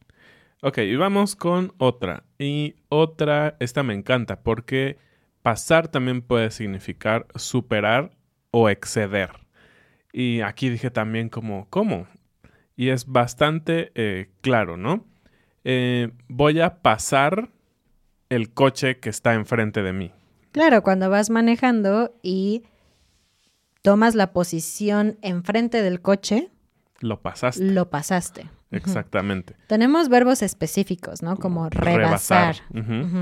Ok, 0.62 0.80
y 0.80 0.96
vamos 0.96 1.36
con 1.36 1.74
otra. 1.78 2.24
Y 2.40 2.76
otra, 2.90 3.56
esta 3.60 3.84
me 3.84 3.94
encanta 3.94 4.42
porque 4.42 4.98
pasar 5.42 5.88
también 5.88 6.22
puede 6.22 6.52
significar 6.52 7.28
superar 7.36 8.12
o 8.52 8.70
exceder. 8.70 9.32
Y 10.12 10.42
aquí 10.42 10.70
dije 10.70 10.90
también 10.90 11.30
como, 11.30 11.68
¿cómo? 11.70 12.08
y 12.78 12.90
es 12.90 13.08
bastante 13.08 13.92
eh, 13.96 14.30
claro, 14.42 14.78
¿no? 14.78 15.04
Eh, 15.66 16.12
voy 16.30 16.62
a 16.62 16.82
pasar 16.82 17.50
el 18.30 18.54
coche 18.54 19.00
que 19.00 19.10
está 19.10 19.34
enfrente 19.34 19.82
de 19.82 19.92
mí. 19.92 20.14
Claro, 20.52 20.84
cuando 20.84 21.10
vas 21.10 21.30
manejando 21.30 22.14
y 22.22 22.64
tomas 23.88 24.16
la 24.16 24.34
posición 24.34 25.18
enfrente 25.22 25.82
del 25.82 26.02
coche, 26.02 26.50
Lo 27.00 27.22
pasaste. 27.22 27.64
lo 27.64 27.90
pasaste. 27.90 28.50
Exactamente. 28.72 29.56
Tenemos 29.68 30.10
verbos 30.10 30.42
específicos, 30.42 31.22
¿no? 31.24 31.38
Como 31.38 31.70
rebasar. 31.70 32.58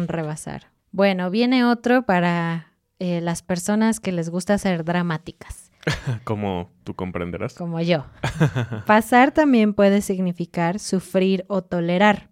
Rebasar. 0.08 0.72
Bueno, 0.92 1.30
viene 1.30 1.64
otro 1.66 2.02
para 2.08 2.74
eh, 2.98 3.22
las 3.22 3.44
personas 3.44 4.00
que 4.00 4.12
les 4.12 4.30
gusta 4.32 4.58
ser 4.58 4.84
dramáticas, 4.84 5.70
Como 6.24 6.72
tú 6.84 6.96
comprenderás. 6.96 7.54
como 7.54 7.80
yo. 7.82 8.06
Pasar 8.88 9.32
también 9.34 9.76
puede 9.76 10.02
significar 10.02 10.80
sufrir 10.80 11.46
o 11.48 11.62
tolerar. 11.62 12.30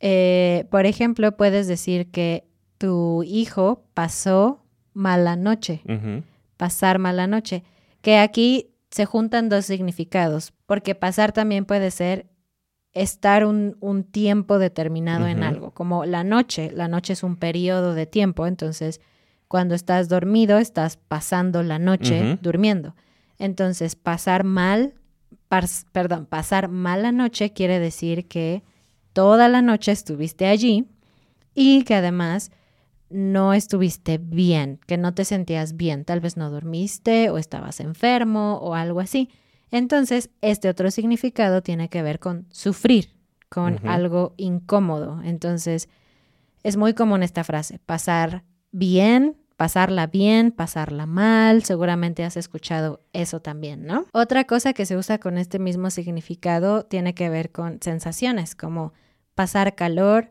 Eh, 0.00 0.66
por 0.70 0.84
ejemplo, 0.84 1.38
puedes 1.38 1.66
decir 1.68 2.10
que 2.10 2.46
tu 2.76 3.22
hijo 3.22 3.86
pasó 3.94 4.62
mala 4.92 5.36
noche. 5.36 5.80
Pasar 6.56 6.98
mala 6.98 7.26
noche, 7.26 7.62
que 8.00 8.18
aquí 8.18 8.70
se 8.90 9.06
juntan 9.06 9.48
dos 9.48 9.64
significados, 9.66 10.52
porque 10.66 10.94
pasar 10.94 11.32
también 11.32 11.64
puede 11.64 11.90
ser 11.90 12.26
estar 12.92 13.44
un, 13.44 13.76
un 13.80 14.04
tiempo 14.04 14.58
determinado 14.58 15.26
en 15.26 15.38
algo, 15.42 15.70
como 15.72 16.04
la 16.04 16.22
noche, 16.22 16.70
la 16.72 16.86
noche 16.86 17.14
es 17.14 17.22
un 17.24 17.36
periodo 17.36 17.94
de 17.94 18.06
tiempo, 18.06 18.46
entonces 18.46 19.00
cuando 19.48 19.74
estás 19.74 20.08
dormido 20.08 20.58
estás 20.58 20.96
pasando 20.96 21.62
la 21.62 21.78
noche 21.78 22.20
durmiendo. 22.40 22.94
Entonces, 23.38 23.96
pasar 23.96 24.44
mal, 24.44 24.94
pas- 25.50 25.86
perdón, 25.92 26.26
pasar 26.26 26.68
mala 26.68 27.10
noche 27.10 27.52
quiere 27.52 27.78
decir 27.80 28.26
que 28.28 28.62
toda 29.12 29.48
la 29.48 29.60
noche 29.60 29.90
estuviste 29.92 30.46
allí 30.46 30.86
y 31.54 31.82
que 31.82 31.94
además 31.96 32.52
no 33.10 33.52
estuviste 33.52 34.18
bien, 34.18 34.80
que 34.86 34.96
no 34.96 35.14
te 35.14 35.24
sentías 35.24 35.76
bien, 35.76 36.04
tal 36.04 36.20
vez 36.20 36.36
no 36.36 36.50
dormiste 36.50 37.30
o 37.30 37.38
estabas 37.38 37.80
enfermo 37.80 38.58
o 38.58 38.74
algo 38.74 39.00
así. 39.00 39.30
Entonces, 39.70 40.30
este 40.40 40.68
otro 40.68 40.90
significado 40.90 41.62
tiene 41.62 41.88
que 41.88 42.02
ver 42.02 42.18
con 42.18 42.46
sufrir, 42.50 43.14
con 43.48 43.86
algo 43.86 44.34
incómodo. 44.36 45.20
Entonces, 45.22 45.88
es 46.62 46.76
muy 46.76 46.94
común 46.94 47.22
esta 47.22 47.44
frase, 47.44 47.78
pasar 47.78 48.44
bien, 48.72 49.36
pasarla 49.56 50.06
bien, 50.06 50.50
pasarla 50.50 51.06
mal. 51.06 51.62
Seguramente 51.64 52.24
has 52.24 52.36
escuchado 52.36 53.02
eso 53.12 53.40
también, 53.40 53.86
¿no? 53.86 54.06
Otra 54.12 54.44
cosa 54.44 54.72
que 54.72 54.86
se 54.86 54.96
usa 54.96 55.18
con 55.18 55.38
este 55.38 55.58
mismo 55.58 55.90
significado 55.90 56.84
tiene 56.84 57.14
que 57.14 57.28
ver 57.28 57.52
con 57.52 57.80
sensaciones, 57.80 58.54
como 58.54 58.92
pasar 59.34 59.74
calor, 59.74 60.30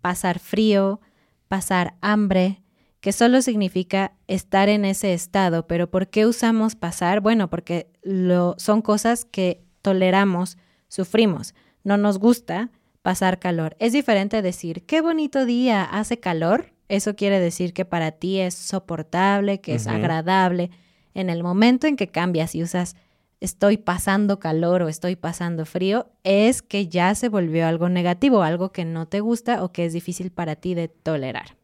pasar 0.00 0.38
frío, 0.38 1.00
pasar 1.48 1.94
hambre, 2.00 2.62
que 3.00 3.12
solo 3.12 3.42
significa 3.42 4.12
estar 4.26 4.68
en 4.68 4.84
ese 4.84 5.14
estado. 5.14 5.66
Pero 5.66 5.90
¿por 5.90 6.08
qué 6.08 6.26
usamos 6.26 6.74
pasar? 6.74 7.20
Bueno, 7.20 7.48
porque 7.48 7.88
lo, 8.02 8.54
son 8.58 8.82
cosas 8.82 9.24
que 9.24 9.62
toleramos, 9.82 10.58
sufrimos. 10.88 11.54
No 11.84 11.96
nos 11.96 12.18
gusta 12.18 12.70
pasar 13.02 13.38
calor. 13.38 13.76
Es 13.78 13.92
diferente 13.92 14.42
decir, 14.42 14.84
qué 14.86 15.00
bonito 15.00 15.44
día, 15.46 15.84
hace 15.84 16.18
calor. 16.18 16.72
Eso 16.88 17.14
quiere 17.14 17.38
decir 17.38 17.72
que 17.72 17.84
para 17.84 18.12
ti 18.12 18.40
es 18.40 18.54
soportable, 18.54 19.60
que 19.60 19.76
es 19.76 19.86
agradable. 19.86 20.70
En 21.14 21.30
el 21.30 21.42
momento 21.42 21.86
en 21.86 21.96
que 21.96 22.08
cambias 22.08 22.54
y 22.54 22.62
usas 22.62 22.96
estoy 23.40 23.76
pasando 23.76 24.38
calor 24.38 24.82
o 24.82 24.88
estoy 24.88 25.16
pasando 25.16 25.66
frío, 25.66 26.08
es 26.24 26.62
que 26.62 26.88
ya 26.88 27.14
se 27.14 27.28
volvió 27.28 27.66
algo 27.66 27.88
negativo, 27.88 28.42
algo 28.42 28.72
que 28.72 28.84
no 28.84 29.06
te 29.06 29.20
gusta 29.20 29.62
o 29.62 29.72
que 29.72 29.84
es 29.84 29.92
difícil 29.92 30.30
para 30.30 30.56
ti 30.56 30.74
de 30.74 30.88
tolerar. 30.88 31.56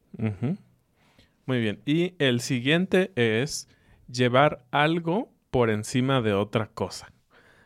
Muy 1.46 1.60
bien. 1.60 1.80
Y 1.86 2.14
el 2.18 2.40
siguiente 2.40 3.12
es 3.16 3.68
llevar 4.10 4.64
algo 4.70 5.32
por 5.50 5.70
encima 5.70 6.20
de 6.20 6.34
otra 6.34 6.68
cosa. 6.68 7.12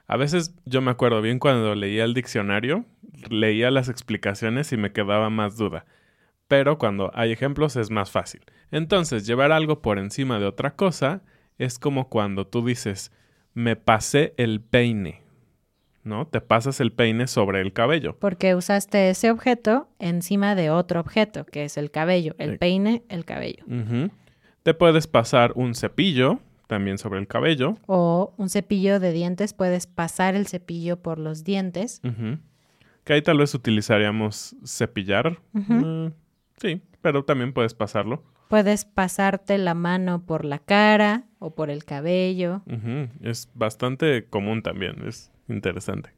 A 0.07 0.17
veces 0.17 0.55
yo 0.65 0.81
me 0.81 0.93
acuerdo 0.93 1.21
bien 1.21 1.39
cuando 1.39 1.75
leía 1.75 2.05
el 2.05 2.15
diccionario, 2.15 2.85
leía 3.29 3.71
las 3.71 3.89
explicaciones 3.89 4.73
y 4.73 4.77
me 4.77 4.93
quedaba 4.93 5.31
más 5.31 5.57
duda. 5.57 5.85
Pero 6.49 6.79
cuando 6.79 7.11
hay 7.15 7.33
ejemplos 7.33 7.75
es 7.75 7.91
más 7.91 8.11
fácil. 8.13 8.43
Entonces, 8.71 9.27
llevar 9.27 9.51
algo 9.51 9.83
por 9.83 9.99
encima 9.99 10.39
de 10.39 10.47
otra 10.47 10.77
cosa 10.77 11.23
es 11.59 11.81
como 11.81 12.09
cuando 12.09 12.47
tú 12.47 12.65
dices, 12.65 13.11
me 13.57 13.75
pasé 13.75 14.35
el 14.37 14.61
peine. 14.61 15.23
¿No? 16.05 16.27
Te 16.29 16.41
pasas 16.41 16.79
el 16.81 16.93
peine 16.93 17.27
sobre 17.27 17.61
el 17.63 17.73
cabello. 17.73 18.17
Porque 18.21 18.55
usaste 18.55 19.11
ese 19.11 19.31
objeto 19.33 19.89
encima 19.99 20.55
de 20.55 20.71
otro 20.71 21.01
objeto, 21.01 21.45
que 21.45 21.65
es 21.65 21.77
el 21.77 21.91
cabello, 21.91 22.37
el 22.39 22.53
Sí. 22.53 22.59
peine, 22.59 23.03
el 23.09 23.25
cabello. 23.25 23.65
Te 24.63 24.73
puedes 24.75 25.09
pasar 25.09 25.53
un 25.57 25.75
cepillo 25.75 26.39
también 26.69 26.99
sobre 26.99 27.19
el 27.19 27.27
cabello. 27.27 27.77
O 27.87 28.35
un 28.37 28.51
cepillo 28.51 29.01
de 29.01 29.11
dientes, 29.13 29.53
puedes 29.53 29.87
pasar 29.89 30.37
el 30.37 30.47
cepillo 30.47 30.99
por 31.03 31.19
los 31.19 31.43
dientes. 31.43 32.01
Que 33.03 33.13
ahí 33.15 33.23
tal 33.23 33.39
vez 33.39 33.53
utilizaríamos 33.55 34.55
cepillar. 34.65 35.39
Mm, 35.55 36.09
sí, 36.61 36.83
pero 37.01 37.25
también 37.25 37.53
puedes 37.53 37.75
pasarlo. 37.75 38.23
Puedes 38.49 38.85
pasarte 38.85 39.59
la 39.59 39.75
mano 39.75 40.25
por 40.25 40.45
la 40.45 40.59
cara 40.59 41.25
o 41.39 41.55
por 41.55 41.71
el 41.71 41.85
cabello. 41.85 42.63
Es 43.23 43.51
bastante 43.55 44.27
común 44.29 44.63
también, 44.63 45.07
es 45.07 45.33
interesante. 45.49 46.11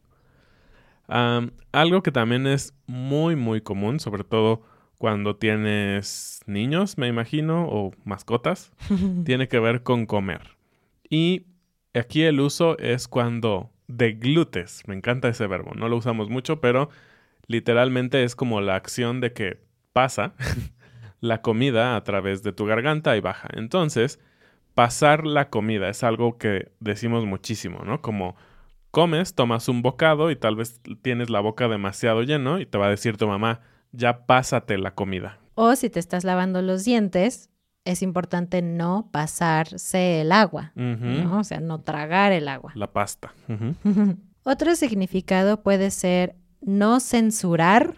Algo 1.07 2.03
que 2.03 2.13
también 2.13 2.47
es 2.47 2.75
muy, 2.87 3.35
muy 3.35 3.63
común, 3.63 3.99
sobre 3.99 4.25
todo 4.25 4.63
cuando 4.99 5.37
tienes 5.37 6.41
niños, 6.47 6.99
me 6.99 7.07
imagino, 7.07 7.67
o 7.69 7.93
mascotas, 8.05 8.73
tiene 9.25 9.49
que 9.49 9.61
ver 9.61 9.83
con 9.83 10.07
comer. 10.07 10.57
Y 11.09 11.47
aquí 11.95 12.23
el 12.23 12.41
uso 12.41 12.77
es 12.79 13.09
cuando 13.09 13.71
deglutes. 13.87 14.83
Me 14.87 14.95
encanta 14.95 15.29
ese 15.29 15.47
verbo. 15.47 15.73
No 15.75 15.89
lo 15.89 15.97
usamos 15.97 16.29
mucho, 16.29 16.61
pero 16.61 16.91
literalmente 17.47 18.25
es 18.25 18.37
como 18.37 18.61
la 18.61 18.75
acción 18.75 19.21
de 19.21 19.33
que 19.33 19.61
pasa 19.93 20.35
la 21.21 21.43
comida 21.43 21.97
a 21.97 22.05
través 22.05 22.43
de 22.43 22.53
tu 22.53 22.67
garganta 22.67 23.17
y 23.17 23.21
baja. 23.21 23.49
Entonces, 23.53 24.21
pasar 24.75 25.27
la 25.27 25.51
comida 25.51 25.89
es 25.89 26.05
algo 26.05 26.39
que 26.39 26.71
decimos 26.81 27.27
muchísimo, 27.27 27.81
¿no? 27.85 28.01
Como 28.01 28.37
comes, 28.91 29.35
tomas 29.35 29.69
un 29.69 29.83
bocado 29.83 30.31
y 30.31 30.37
tal 30.37 30.57
vez 30.57 30.81
tienes 31.03 31.31
la 31.31 31.41
boca 31.41 31.69
demasiado 31.69 32.23
lleno 32.23 32.61
y 32.61 32.67
te 32.67 32.79
va 32.79 32.87
a 32.87 32.91
decir 32.91 33.17
tu 33.17 33.27
mamá, 33.27 33.61
ya 33.93 34.27
pásate 34.27 34.79
la 34.79 34.95
comida. 34.95 35.39
O 35.55 35.75
si 35.75 35.91
te 35.91 35.99
estás 35.99 36.25
lavando 36.25 36.63
los 36.63 36.85
dientes, 36.85 37.51
es 37.85 38.03
importante 38.03 38.63
no 38.63 39.09
pasarse 39.11 40.21
el 40.21 40.31
agua. 40.31 40.73
¿no? 40.75 41.39
O 41.39 41.45
sea, 41.45 41.61
no 41.61 41.81
tragar 41.81 42.33
el 42.33 42.49
agua. 42.49 42.73
La 42.75 42.93
pasta. 42.93 43.33
Otro 44.45 44.77
significado 44.77 45.63
puede 45.63 45.91
ser 45.91 46.37
no 46.61 47.01
censurar 47.01 47.97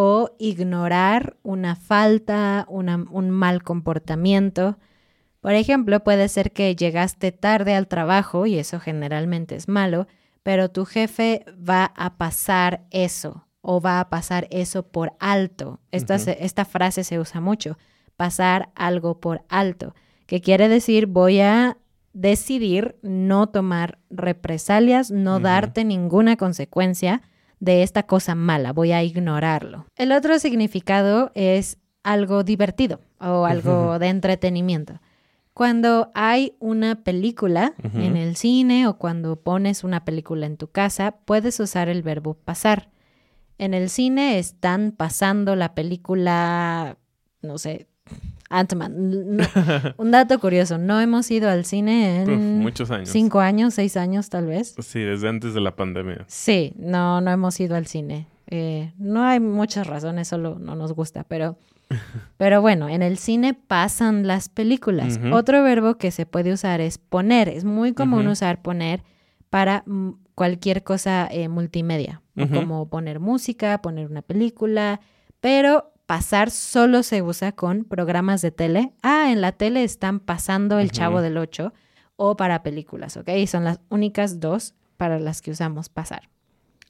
o 0.00 0.30
ignorar 0.38 1.36
una 1.42 1.74
falta, 1.74 2.66
una- 2.68 3.04
un 3.10 3.30
mal 3.30 3.64
comportamiento. 3.64 4.78
Por 5.40 5.54
ejemplo, 5.54 6.04
puede 6.04 6.28
ser 6.28 6.52
que 6.52 6.76
llegaste 6.76 7.32
tarde 7.32 7.74
al 7.74 7.88
trabajo 7.88 8.46
y 8.46 8.58
eso 8.58 8.78
generalmente 8.78 9.56
es 9.56 9.66
malo, 9.66 10.06
pero 10.44 10.70
tu 10.70 10.84
jefe 10.84 11.44
va 11.68 11.92
a 11.96 12.16
pasar 12.16 12.84
eso 12.92 13.48
o 13.60 13.80
va 13.80 13.98
a 13.98 14.08
pasar 14.08 14.46
eso 14.52 14.84
por 14.84 15.14
alto. 15.18 15.80
Esta, 15.90 16.64
frase 16.64 17.02
se 17.02 17.18
usa 17.18 17.40
mucho, 17.40 17.76
pasar 18.16 18.70
algo 18.76 19.18
por 19.18 19.42
alto, 19.48 19.96
que 20.26 20.40
quiere 20.40 20.68
decir 20.68 21.06
voy 21.06 21.40
a 21.40 21.76
decidir 22.12 22.96
no 23.02 23.48
tomar 23.48 23.98
represalias, 24.10 25.10
no 25.10 25.40
darte 25.40 25.84
ninguna 25.84 26.36
consecuencia 26.36 27.20
de 27.60 27.82
esta 27.82 28.04
cosa 28.04 28.34
mala, 28.34 28.72
voy 28.72 28.92
a 28.92 29.02
ignorarlo. 29.02 29.86
El 29.96 30.12
otro 30.12 30.38
significado 30.38 31.32
es 31.34 31.78
algo 32.02 32.44
divertido 32.44 33.00
o 33.20 33.44
algo 33.44 33.98
de 33.98 34.08
entretenimiento. 34.08 35.00
Cuando 35.52 36.12
hay 36.14 36.54
una 36.60 37.02
película 37.02 37.74
en 37.92 38.16
el 38.16 38.36
cine 38.36 38.86
o 38.86 38.96
cuando 38.96 39.40
pones 39.40 39.82
una 39.82 40.04
película 40.04 40.46
en 40.46 40.56
tu 40.56 40.70
casa, 40.70 41.16
puedes 41.24 41.58
usar 41.58 41.88
el 41.88 42.02
verbo 42.02 42.34
pasar. 42.34 42.90
En 43.58 43.74
el 43.74 43.90
cine 43.90 44.38
están 44.38 44.92
pasando 44.92 45.56
la 45.56 45.74
película, 45.74 46.96
no 47.42 47.58
sé, 47.58 47.88
Ant-Man. 48.50 49.36
No- 49.36 49.44
un 49.98 50.10
dato 50.10 50.38
curioso, 50.38 50.78
no 50.78 51.00
hemos 51.00 51.30
ido 51.30 51.48
al 51.50 51.64
cine 51.64 52.22
en 52.22 52.30
Uf, 52.30 52.62
muchos 52.62 52.90
años. 52.90 53.08
cinco 53.10 53.40
años, 53.40 53.74
seis 53.74 53.96
años 53.96 54.28
tal 54.30 54.46
vez. 54.46 54.74
Sí, 54.78 55.00
desde 55.00 55.28
antes 55.28 55.54
de 55.54 55.60
la 55.60 55.76
pandemia. 55.76 56.24
Sí, 56.28 56.72
no, 56.76 57.20
no 57.20 57.30
hemos 57.30 57.58
ido 57.60 57.76
al 57.76 57.86
cine. 57.86 58.26
Eh, 58.50 58.92
no 58.98 59.22
hay 59.24 59.40
muchas 59.40 59.86
razones, 59.86 60.28
solo 60.28 60.58
no 60.58 60.74
nos 60.74 60.92
gusta, 60.94 61.24
pero, 61.24 61.58
pero 62.38 62.62
bueno, 62.62 62.88
en 62.88 63.02
el 63.02 63.18
cine 63.18 63.52
pasan 63.54 64.26
las 64.26 64.48
películas. 64.48 65.20
Otro 65.32 65.62
verbo 65.62 65.96
que 65.96 66.10
se 66.10 66.24
puede 66.26 66.52
usar 66.52 66.80
es 66.80 66.96
poner. 66.98 67.48
Es 67.48 67.64
muy 67.64 67.92
común 67.92 68.26
usar 68.28 68.62
poner 68.62 69.02
para 69.50 69.82
mm, 69.86 70.10
cualquier 70.34 70.82
cosa 70.84 71.28
eh, 71.30 71.48
multimedia, 71.48 72.22
como 72.54 72.88
poner 72.88 73.18
música, 73.20 73.82
poner 73.82 74.08
una 74.10 74.22
película, 74.22 75.00
pero 75.40 75.92
pasar 76.08 76.50
solo 76.50 77.02
se 77.02 77.20
usa 77.20 77.52
con 77.52 77.84
programas 77.84 78.40
de 78.40 78.50
tele. 78.50 78.92
Ah, 79.02 79.30
en 79.30 79.42
la 79.42 79.52
tele 79.52 79.84
están 79.84 80.20
pasando 80.20 80.78
El. 80.78 80.90
Chavo 80.90 81.20
del 81.20 81.36
8 81.36 81.74
o 82.16 82.34
para 82.34 82.62
películas, 82.62 83.18
¿ok? 83.18 83.28
Son 83.46 83.62
las 83.62 83.78
únicas 83.90 84.40
dos 84.40 84.74
para 84.96 85.20
las 85.20 85.42
que 85.42 85.50
usamos 85.50 85.90
pasar. 85.90 86.30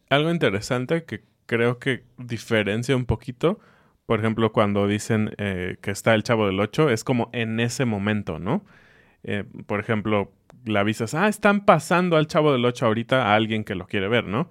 Algo 0.08 0.30
interesante 0.30 1.02
que 1.02 1.24
creo 1.46 1.80
que 1.80 2.04
diferencia 2.16 2.94
un 2.94 3.06
poquito, 3.06 3.58
por 4.06 4.20
ejemplo, 4.20 4.52
cuando 4.52 4.86
dicen 4.86 5.34
eh, 5.36 5.78
que 5.80 5.90
está 5.90 6.14
el 6.14 6.22
chavo 6.22 6.46
del 6.46 6.60
8, 6.60 6.88
es 6.88 7.02
como 7.02 7.28
en 7.32 7.58
ese 7.58 7.86
momento, 7.86 8.38
¿no? 8.38 8.64
Eh, 9.24 9.42
por 9.66 9.80
ejemplo, 9.80 10.30
le 10.64 10.78
avisas, 10.78 11.14
ah, 11.14 11.26
están 11.26 11.64
pasando 11.64 12.16
al 12.16 12.28
chavo 12.28 12.52
del 12.52 12.64
8 12.64 12.86
ahorita 12.86 13.26
a 13.26 13.34
alguien 13.34 13.64
que 13.64 13.74
lo 13.74 13.88
quiere 13.88 14.06
ver, 14.06 14.26
¿no? 14.26 14.48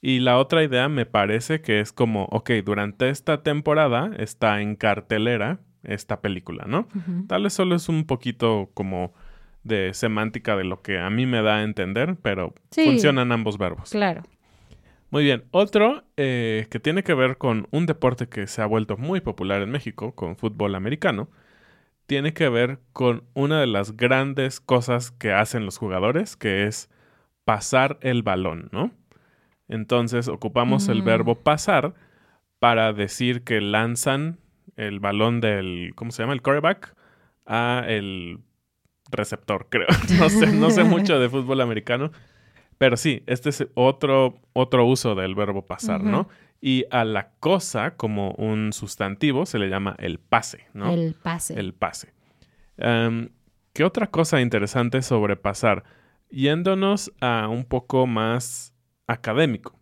Y 0.00 0.20
la 0.20 0.38
otra 0.38 0.62
idea 0.62 0.88
me 0.88 1.06
parece 1.06 1.60
que 1.60 1.80
es 1.80 1.92
como, 1.92 2.24
ok, 2.26 2.50
durante 2.64 3.08
esta 3.10 3.42
temporada 3.42 4.10
está 4.18 4.60
en 4.60 4.76
cartelera 4.76 5.60
esta 5.82 6.20
película, 6.20 6.64
¿no? 6.66 6.88
Tal 7.26 7.44
vez 7.44 7.52
solo 7.52 7.74
es 7.74 7.88
un 7.88 8.04
poquito 8.04 8.70
como 8.74 9.12
de 9.64 9.92
semántica 9.94 10.56
de 10.56 10.64
lo 10.64 10.82
que 10.82 10.98
a 10.98 11.10
mí 11.10 11.26
me 11.26 11.42
da 11.42 11.56
a 11.58 11.62
entender, 11.62 12.16
pero 12.22 12.54
Sí. 12.70 12.84
funcionan 12.84 13.32
ambos 13.32 13.58
verbos. 13.58 13.90
Claro. 13.90 14.22
Muy 15.10 15.24
bien, 15.24 15.44
otro 15.50 16.04
eh, 16.16 16.66
que 16.70 16.80
tiene 16.80 17.02
que 17.02 17.14
ver 17.14 17.38
con 17.38 17.66
un 17.70 17.86
deporte 17.86 18.28
que 18.28 18.46
se 18.46 18.60
ha 18.62 18.66
vuelto 18.66 18.96
muy 18.96 19.20
popular 19.20 19.62
en 19.62 19.70
México, 19.70 20.14
con 20.14 20.36
fútbol 20.36 20.74
americano, 20.74 21.28
tiene 22.06 22.34
que 22.34 22.48
ver 22.48 22.78
con 22.92 23.24
una 23.34 23.60
de 23.60 23.66
las 23.66 23.96
grandes 23.96 24.60
cosas 24.60 25.10
que 25.10 25.32
hacen 25.32 25.64
los 25.64 25.78
jugadores, 25.78 26.36
que 26.36 26.66
es 26.66 26.90
pasar 27.44 27.98
el 28.02 28.22
balón, 28.22 28.68
¿no? 28.72 28.90
Entonces 29.68 30.28
ocupamos 30.28 30.88
el 30.88 31.02
Mm. 31.02 31.04
verbo 31.06 31.34
pasar 31.42 31.94
para 32.58 32.92
decir 32.92 33.44
que 33.44 33.60
lanzan 33.60 34.38
el 34.76 35.00
balón 35.00 35.40
del, 35.40 35.92
¿cómo 35.94 36.10
se 36.10 36.22
llama? 36.22 36.32
El 36.32 36.42
quarterback 36.42 36.94
a 37.46 37.84
el 37.86 38.38
receptor, 39.10 39.66
creo. 39.70 39.86
No 40.18 40.28
sé, 40.28 40.52
no 40.52 40.70
sé 40.70 40.84
mucho 40.84 41.18
de 41.18 41.28
fútbol 41.28 41.60
americano, 41.60 42.10
pero 42.78 42.96
sí, 42.96 43.22
este 43.26 43.50
es 43.50 43.66
otro, 43.74 44.40
otro 44.52 44.84
uso 44.86 45.14
del 45.14 45.34
verbo 45.34 45.66
pasar. 45.66 46.02
¿no? 46.02 46.28
Y 46.60 46.84
a 46.90 47.04
la 47.04 47.30
cosa, 47.40 47.96
como 47.96 48.32
un 48.32 48.72
sustantivo, 48.72 49.46
se 49.46 49.58
le 49.58 49.68
llama 49.68 49.94
el 49.98 50.18
pase, 50.18 50.66
¿no? 50.74 50.90
El 50.92 51.14
pase. 51.14 51.58
El 51.58 51.74
pase. 51.74 52.12
Em, 52.76 53.28
¿Qué 53.72 53.84
otra 53.84 54.08
cosa 54.08 54.40
interesante 54.40 55.02
sobre 55.02 55.36
pasar? 55.36 55.84
Yéndonos 56.30 57.12
a 57.20 57.46
un 57.48 57.64
poco 57.64 58.06
más 58.06 58.74
académico. 59.08 59.76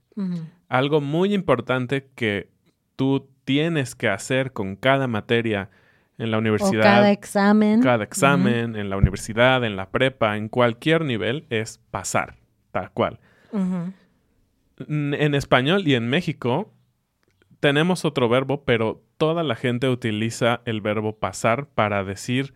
Algo 0.69 1.03
muy 1.03 1.35
importante 1.35 2.09
que 2.15 2.49
tú 2.97 3.29
tienes 3.45 3.95
que 3.95 4.09
hacer 4.09 4.53
con 4.53 4.77
cada 4.77 5.07
materia 5.07 5.69
en 6.17 6.31
la 6.31 6.39
O 6.39 6.41
universidad, 6.41 6.83
cada 6.83 7.13
examen. 7.13 7.83
cada 7.83 8.03
examen, 8.03 8.75
en 8.75 8.89
la 8.89 8.97
universidad, 8.97 9.63
en 9.65 9.77
la 9.77 9.91
prepa, 9.91 10.39
en 10.39 10.49
cualquier 10.49 11.05
nivel, 11.05 11.47
es 11.51 11.79
pasar, 11.91 12.37
tal 12.73 12.91
cual. 12.93 13.21
En 14.89 15.35
español 15.35 15.87
y 15.87 15.95
en 15.95 16.09
México 16.09 16.73
tenemos 17.61 18.05
otro 18.05 18.29
verbo, 18.29 18.65
pero 18.65 19.03
toda 19.19 19.43
la 19.43 19.55
gente 19.55 19.89
utiliza 19.89 20.61
el 20.65 20.81
verbo 20.81 21.19
pasar 21.19 21.69
para 21.69 22.05
decir 22.05 22.55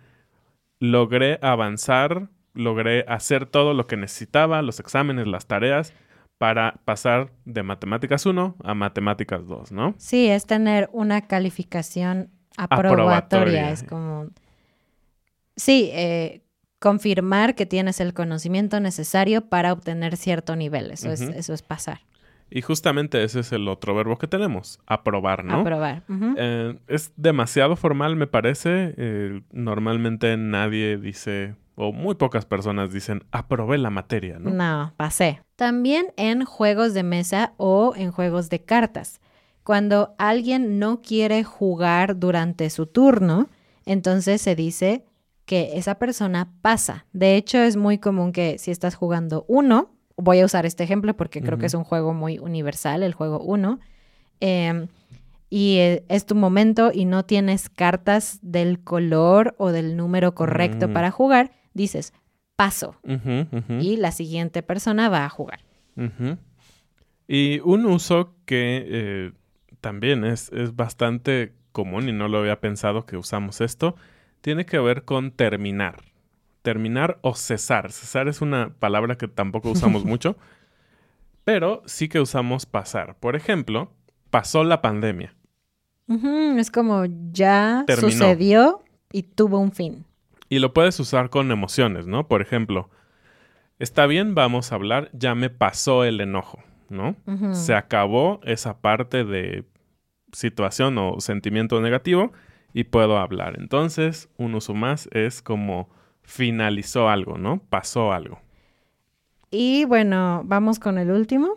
logré 0.78 1.38
avanzar, 1.42 2.28
logré 2.54 3.04
hacer 3.06 3.46
todo 3.46 3.74
lo 3.74 3.86
que 3.86 3.96
necesitaba, 3.96 4.62
los 4.62 4.80
exámenes, 4.80 5.26
las 5.26 5.46
tareas, 5.46 5.94
para 6.40 6.80
pasar 6.86 7.30
de 7.44 7.62
matemáticas 7.62 8.24
1 8.24 8.56
a 8.64 8.74
matemáticas 8.74 9.46
2, 9.46 9.72
¿no? 9.72 9.94
Sí, 9.98 10.26
es 10.26 10.46
tener 10.46 10.88
una 10.90 11.26
calificación 11.26 12.30
aprobatoria. 12.56 13.18
Aprobatoria. 13.18 13.70
Es 13.70 13.82
como. 13.82 14.30
Sí, 15.56 15.90
eh, 15.92 16.40
confirmar 16.78 17.54
que 17.54 17.66
tienes 17.66 18.00
el 18.00 18.14
conocimiento 18.14 18.80
necesario 18.80 19.50
para 19.50 19.74
obtener 19.74 20.16
cierto 20.16 20.56
nivel. 20.56 20.90
Eso, 20.92 21.12
es, 21.12 21.20
eso 21.20 21.52
es 21.52 21.60
pasar. 21.60 22.00
Y 22.48 22.62
justamente 22.62 23.22
ese 23.22 23.40
es 23.40 23.52
el 23.52 23.68
otro 23.68 23.94
verbo 23.94 24.16
que 24.16 24.26
tenemos, 24.26 24.80
aprobar, 24.86 25.44
¿no? 25.44 25.60
Aprobar. 25.60 26.04
Eh, 26.38 26.74
es 26.88 27.12
demasiado 27.16 27.76
formal, 27.76 28.16
me 28.16 28.26
parece. 28.26 28.94
Eh, 28.96 29.42
normalmente 29.52 30.38
nadie 30.38 30.96
dice, 30.96 31.54
o 31.76 31.92
muy 31.92 32.14
pocas 32.14 32.44
personas 32.44 32.92
dicen, 32.92 33.24
aprobé 33.30 33.78
la 33.78 33.90
materia, 33.90 34.38
¿no? 34.38 34.50
No, 34.50 34.92
pasé. 34.96 35.42
También 35.56 36.08
en 36.16 36.44
juegos 36.44 36.94
de 36.94 37.02
mesa 37.02 37.54
o 37.56 37.94
en 37.96 38.10
juegos 38.12 38.50
de 38.50 38.62
cartas. 38.62 39.20
Cuando 39.62 40.14
alguien 40.18 40.78
no 40.78 41.00
quiere 41.02 41.44
jugar 41.44 42.18
durante 42.18 42.68
su 42.70 42.86
turno, 42.86 43.48
entonces 43.86 44.40
se 44.42 44.54
dice 44.54 45.04
que 45.44 45.72
esa 45.74 45.96
persona 45.96 46.52
pasa. 46.62 47.06
De 47.12 47.36
hecho, 47.36 47.58
es 47.58 47.76
muy 47.76 47.98
común 47.98 48.32
que 48.32 48.58
si 48.58 48.70
estás 48.70 48.94
jugando 48.94 49.44
uno, 49.48 49.90
voy 50.16 50.40
a 50.40 50.44
usar 50.44 50.66
este 50.66 50.84
ejemplo 50.84 51.16
porque 51.16 51.40
creo 51.40 51.58
que 51.58 51.66
es 51.66 51.74
un 51.74 51.84
juego 51.84 52.14
muy 52.14 52.38
universal, 52.38 53.02
el 53.02 53.14
juego 53.14 53.40
uno, 53.40 53.80
em, 54.40 54.88
y 55.48 55.78
eh, 55.78 56.04
es 56.08 56.26
tu 56.26 56.34
momento 56.34 56.90
y 56.94 57.04
no 57.04 57.24
tienes 57.24 57.68
cartas 57.68 58.38
del 58.42 58.80
color 58.84 59.54
o 59.58 59.72
del 59.72 59.96
número 59.96 60.34
correcto 60.34 60.88
Mm. 60.88 60.92
para 60.92 61.10
jugar, 61.10 61.50
dices 61.74 62.12
paso 62.56 62.96
y 63.80 63.96
la 63.96 64.12
siguiente 64.12 64.62
persona 64.62 65.08
va 65.08 65.24
a 65.24 65.28
jugar. 65.30 65.60
Y 67.26 67.60
un 67.60 67.86
uso 67.86 68.34
que 68.44 68.84
eh, 68.86 69.32
también 69.80 70.24
es, 70.24 70.50
es 70.52 70.74
bastante 70.76 71.54
común 71.72 72.08
y 72.08 72.12
no 72.12 72.28
lo 72.28 72.38
había 72.38 72.60
pensado 72.60 73.06
que 73.06 73.16
usamos 73.16 73.60
esto, 73.60 73.96
tiene 74.40 74.66
que 74.66 74.78
ver 74.78 75.04
con 75.04 75.30
terminar. 75.30 76.02
Terminar 76.62 77.18
o 77.22 77.34
cesar. 77.34 77.92
Cesar 77.92 78.28
es 78.28 78.40
una 78.42 78.74
palabra 78.78 79.16
que 79.16 79.28
tampoco 79.28 79.70
usamos 79.72 80.04
mucho, 80.04 80.36
pero 81.44 81.82
sí 81.86 82.08
que 82.08 82.20
usamos 82.20 82.66
pasar. 82.66 83.16
Por 83.18 83.36
ejemplo, 83.36 83.92
pasó 84.30 84.64
la 84.64 84.82
pandemia. 84.82 85.34
Es 86.58 86.70
como 86.72 87.04
ya 87.30 87.84
Terminó. 87.86 88.10
sucedió 88.10 88.82
y 89.12 89.22
tuvo 89.22 89.60
un 89.60 89.70
fin. 89.72 90.04
Y 90.50 90.58
lo 90.58 90.74
puedes 90.74 90.98
usar 90.98 91.30
con 91.30 91.52
emociones, 91.52 92.08
¿no? 92.08 92.26
Por 92.26 92.42
ejemplo, 92.42 92.90
está 93.78 94.06
bien, 94.06 94.34
vamos 94.34 94.72
a 94.72 94.74
hablar, 94.74 95.08
ya 95.12 95.36
me 95.36 95.48
pasó 95.48 96.04
el 96.04 96.20
enojo, 96.20 96.58
¿no? 96.88 97.14
Se 97.52 97.72
acabó 97.74 98.40
esa 98.42 98.80
parte 98.80 99.24
de 99.24 99.64
situación 100.32 100.98
o 100.98 101.20
sentimiento 101.20 101.80
negativo 101.80 102.32
y 102.74 102.84
puedo 102.84 103.18
hablar. 103.18 103.56
Entonces, 103.60 104.28
un 104.38 104.56
uso 104.56 104.74
más 104.74 105.08
es 105.12 105.40
como 105.40 105.88
finalizó 106.22 107.08
algo, 107.08 107.38
¿no? 107.38 107.62
Pasó 107.70 108.12
algo. 108.12 108.40
Y 109.52 109.84
bueno, 109.84 110.42
vamos 110.44 110.80
con 110.80 110.98
el 110.98 111.12
último. 111.12 111.54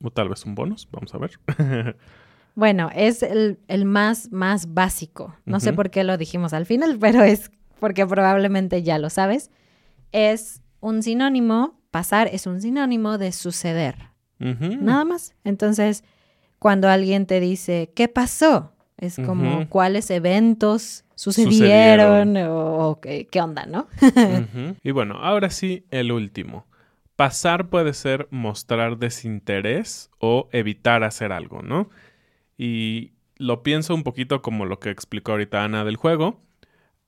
O 0.00 0.10
tal 0.10 0.28
vez 0.28 0.46
un 0.46 0.54
bonus, 0.54 0.88
vamos 0.90 1.12
a 1.14 1.18
ver. 1.18 1.32
Bueno, 2.56 2.88
es 2.94 3.24
el, 3.24 3.58
el 3.66 3.84
más, 3.84 4.30
más 4.30 4.72
básico. 4.72 5.34
No 5.44 5.58
sé 5.58 5.72
por 5.72 5.90
qué 5.90 6.04
lo 6.04 6.16
dijimos 6.16 6.52
al 6.52 6.66
final, 6.66 6.98
pero 7.00 7.24
es 7.24 7.50
porque 7.84 8.06
probablemente 8.06 8.82
ya 8.82 8.96
lo 8.96 9.10
sabes. 9.10 9.50
Es 10.10 10.62
un 10.80 11.02
sinónimo, 11.02 11.78
pasar 11.90 12.30
es 12.32 12.46
un 12.46 12.62
sinónimo 12.62 13.18
de 13.18 13.30
suceder. 13.30 14.08
Nada 14.38 15.04
más. 15.04 15.34
Entonces, 15.44 16.02
cuando 16.58 16.88
alguien 16.88 17.26
te 17.26 17.40
dice, 17.40 17.92
¿qué 17.94 18.08
pasó? 18.08 18.72
Es 18.96 19.16
como. 19.16 19.68
¿cuáles 19.68 20.10
eventos 20.10 21.04
sucedieron? 21.14 22.38
O, 22.38 22.88
o 22.88 23.00
qué, 23.02 23.26
qué 23.26 23.42
onda, 23.42 23.66
¿no? 23.66 23.86
Y 24.82 24.90
bueno, 24.90 25.18
ahora 25.20 25.50
sí, 25.50 25.84
el 25.90 26.10
último. 26.10 26.66
Pasar 27.16 27.68
puede 27.68 27.92
ser 27.92 28.28
mostrar 28.30 28.96
desinterés 28.96 30.08
o 30.20 30.48
evitar 30.52 31.04
hacer 31.04 31.32
algo, 31.32 31.60
¿no? 31.60 31.90
Y 32.56 33.12
lo 33.36 33.62
pienso 33.62 33.94
un 33.94 34.04
poquito 34.04 34.40
como 34.40 34.64
lo 34.64 34.80
que 34.80 34.88
explicó 34.88 35.32
ahorita 35.32 35.62
Ana 35.62 35.84
del 35.84 35.96
juego. 35.96 36.40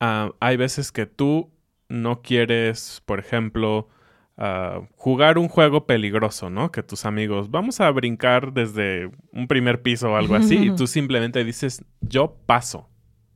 Ah, 0.00 0.32
hay 0.40 0.56
veces 0.56 0.92
que 0.92 1.06
tú 1.06 1.50
no 1.88 2.22
quieres, 2.22 3.02
por 3.06 3.18
ejemplo, 3.18 3.88
ah, 4.36 4.80
jugar 4.96 5.38
un 5.38 5.48
juego 5.48 5.86
peligroso, 5.86 6.50
¿no? 6.50 6.70
Que 6.70 6.82
tus 6.82 7.06
amigos, 7.06 7.50
vamos 7.50 7.80
a 7.80 7.90
brincar 7.90 8.52
desde 8.52 9.10
un 9.32 9.48
primer 9.48 9.82
piso 9.82 10.12
o 10.12 10.16
algo 10.16 10.34
así, 10.34 10.56
y 10.56 10.70
tú 10.76 10.86
simplemente 10.86 11.44
dices, 11.44 11.84
yo 12.00 12.36
paso. 12.46 12.88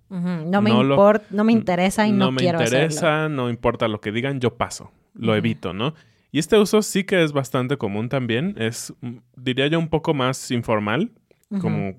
No 0.09 0.61
me 0.61 0.71
No 0.71 0.83
importa, 0.83 1.27
no 1.31 1.45
me 1.45 1.53
interesa 1.53 2.05
y 2.05 2.11
no, 2.11 2.33
me 2.33 2.39
quiero 2.39 2.59
hacerlo. 2.59 2.79
interesa, 2.79 3.29
no 3.29 3.49
importa 3.49 3.87
lo 3.87 4.01
que 4.01 4.11
digan, 4.11 4.41
yo 4.41 4.57
paso, 4.57 4.91
lo 5.15 5.37
evito, 5.37 5.73
¿no? 5.73 5.95
Y 6.33 6.41
este 6.41 6.59
uso 6.59 6.83
sí 6.83 7.05
que 7.05 7.23
es 7.23 7.33
bastante 7.33 7.77
común 7.77 8.09
también, 8.09 8.55
es, 8.59 8.93
mm, 9.01 9.19
diría 9.37 9.69
yo, 9.69 9.79
un 9.79 9.89
poco 9.89 10.13
más 10.13 10.51
informal, 10.51 11.13
como, 11.61 11.95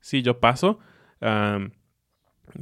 sí, 0.00 0.20
yo 0.22 0.40
paso, 0.40 0.78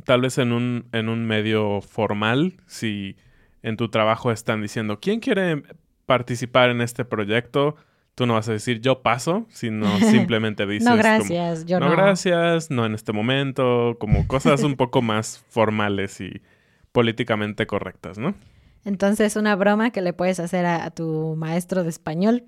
tal 0.05 0.23
vez 0.23 0.39
en 0.39 0.53
un, 0.53 0.87
en 0.93 1.09
un 1.09 1.27
medio 1.27 1.81
formal, 1.81 2.55
si 2.67 3.17
en 3.63 3.77
tu 3.77 3.89
trabajo 3.89 4.31
están 4.31 4.63
diciendo, 4.63 5.01
¿quién 5.01 5.21
quiere 5.21 5.63
participar 6.07 6.71
en 6.71 6.81
este 6.81 7.05
proyecto? 7.05 7.77
tú 8.17 8.25
no 8.27 8.33
vas 8.35 8.49
a 8.49 8.53
decir 8.53 8.81
yo 8.81 9.03
paso, 9.03 9.47
sino 9.51 9.87
simplemente 10.01 10.67
dices 10.67 10.85
no, 10.85 10.93
como, 10.93 11.03
gracias, 11.03 11.67
yo 11.67 11.79
no. 11.79 11.91
no 11.91 11.93
gracias, 11.93 12.71
no 12.71 12.85
en 12.85 12.95
este 12.95 13.13
momento, 13.13 13.97
como 14.01 14.27
cosas 14.29 14.65
un 14.65 14.75
poco 14.75 15.03
más 15.03 15.45
formales 15.51 16.21
y 16.21 16.43
políticamente 16.91 17.69
correctas, 17.69 18.19
¿no? 18.19 18.35
Entonces, 18.85 19.37
una 19.37 19.55
broma 19.55 19.91
que 19.91 20.01
le 20.01 20.13
puedes 20.13 20.41
hacer 20.41 20.65
a, 20.65 20.85
a 20.85 20.91
tu 20.91 21.35
maestro 21.37 21.85
de 21.85 21.91
español. 21.91 22.45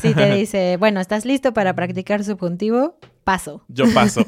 Si 0.00 0.14
te 0.14 0.30
dice, 0.36 0.76
bueno, 0.78 1.00
¿estás 1.00 1.24
listo 1.24 1.52
para 1.52 1.74
practicar 1.74 2.24
subjuntivo? 2.24 2.98
Paso. 3.24 3.64
Yo 3.68 3.84
paso. 3.92 4.24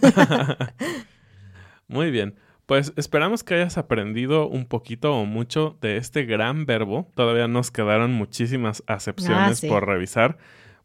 Muy 1.88 2.10
bien. 2.10 2.34
Pues 2.66 2.92
esperamos 2.96 3.44
que 3.44 3.54
hayas 3.54 3.76
aprendido 3.76 4.48
un 4.48 4.64
poquito 4.64 5.14
o 5.14 5.26
mucho 5.26 5.76
de 5.82 5.98
este 5.98 6.24
gran 6.24 6.64
verbo. 6.64 7.10
Todavía 7.14 7.46
nos 7.46 7.70
quedaron 7.70 8.12
muchísimas 8.12 8.82
acepciones 8.86 9.50
Ah, 9.50 9.54
sí. 9.54 9.68
por 9.68 9.86
revisar. 9.86 10.38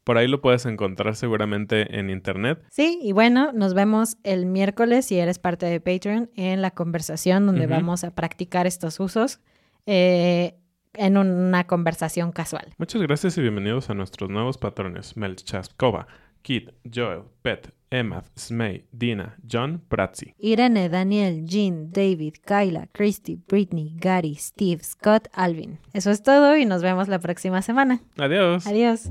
Por 0.03 0.17
ahí 0.17 0.27
lo 0.27 0.41
puedes 0.41 0.65
encontrar 0.65 1.15
seguramente 1.15 1.99
en 1.99 2.09
internet. 2.09 2.61
Sí, 2.69 2.99
y 3.01 3.11
bueno, 3.11 3.51
nos 3.53 3.73
vemos 3.73 4.17
el 4.23 4.45
miércoles 4.45 5.05
si 5.05 5.19
eres 5.19 5.39
parte 5.39 5.67
de 5.67 5.79
Patreon 5.79 6.31
en 6.35 6.61
la 6.61 6.71
conversación 6.71 7.45
donde 7.45 7.67
vamos 7.67 8.03
a 8.03 8.11
practicar 8.11 8.65
estos 8.67 8.99
usos 8.99 9.39
eh, 9.85 10.55
en 10.95 11.17
una 11.17 11.65
conversación 11.67 12.31
casual. 12.31 12.73
Muchas 12.77 13.01
gracias 13.01 13.37
y 13.37 13.41
bienvenidos 13.41 13.89
a 13.89 13.93
nuestros 13.93 14.29
nuevos 14.29 14.57
patrones. 14.57 15.15
Mel 15.15 15.35
Chaskova, 15.35 16.07
Kit, 16.41 16.71
Joel, 16.91 17.21
Pet, 17.43 17.71
Emma, 17.91 18.23
Smey, 18.35 18.85
Dina, 18.91 19.35
John, 19.47 19.81
Pratzi. 19.87 20.35
Irene, 20.39 20.89
Daniel, 20.89 21.45
Jean, 21.45 21.91
David, 21.91 22.35
Kyla, 22.45 22.87
Christy, 22.93 23.35
Britney, 23.47 23.95
Gary, 23.97 24.35
Steve, 24.35 24.83
Scott, 24.83 25.27
Alvin. 25.33 25.79
Eso 25.93 26.11
es 26.11 26.21
todo 26.21 26.55
y 26.57 26.65
nos 26.65 26.81
vemos 26.81 27.07
la 27.07 27.19
próxima 27.19 27.61
semana. 27.61 28.01
Adiós. 28.17 28.67
Adiós. 28.67 29.09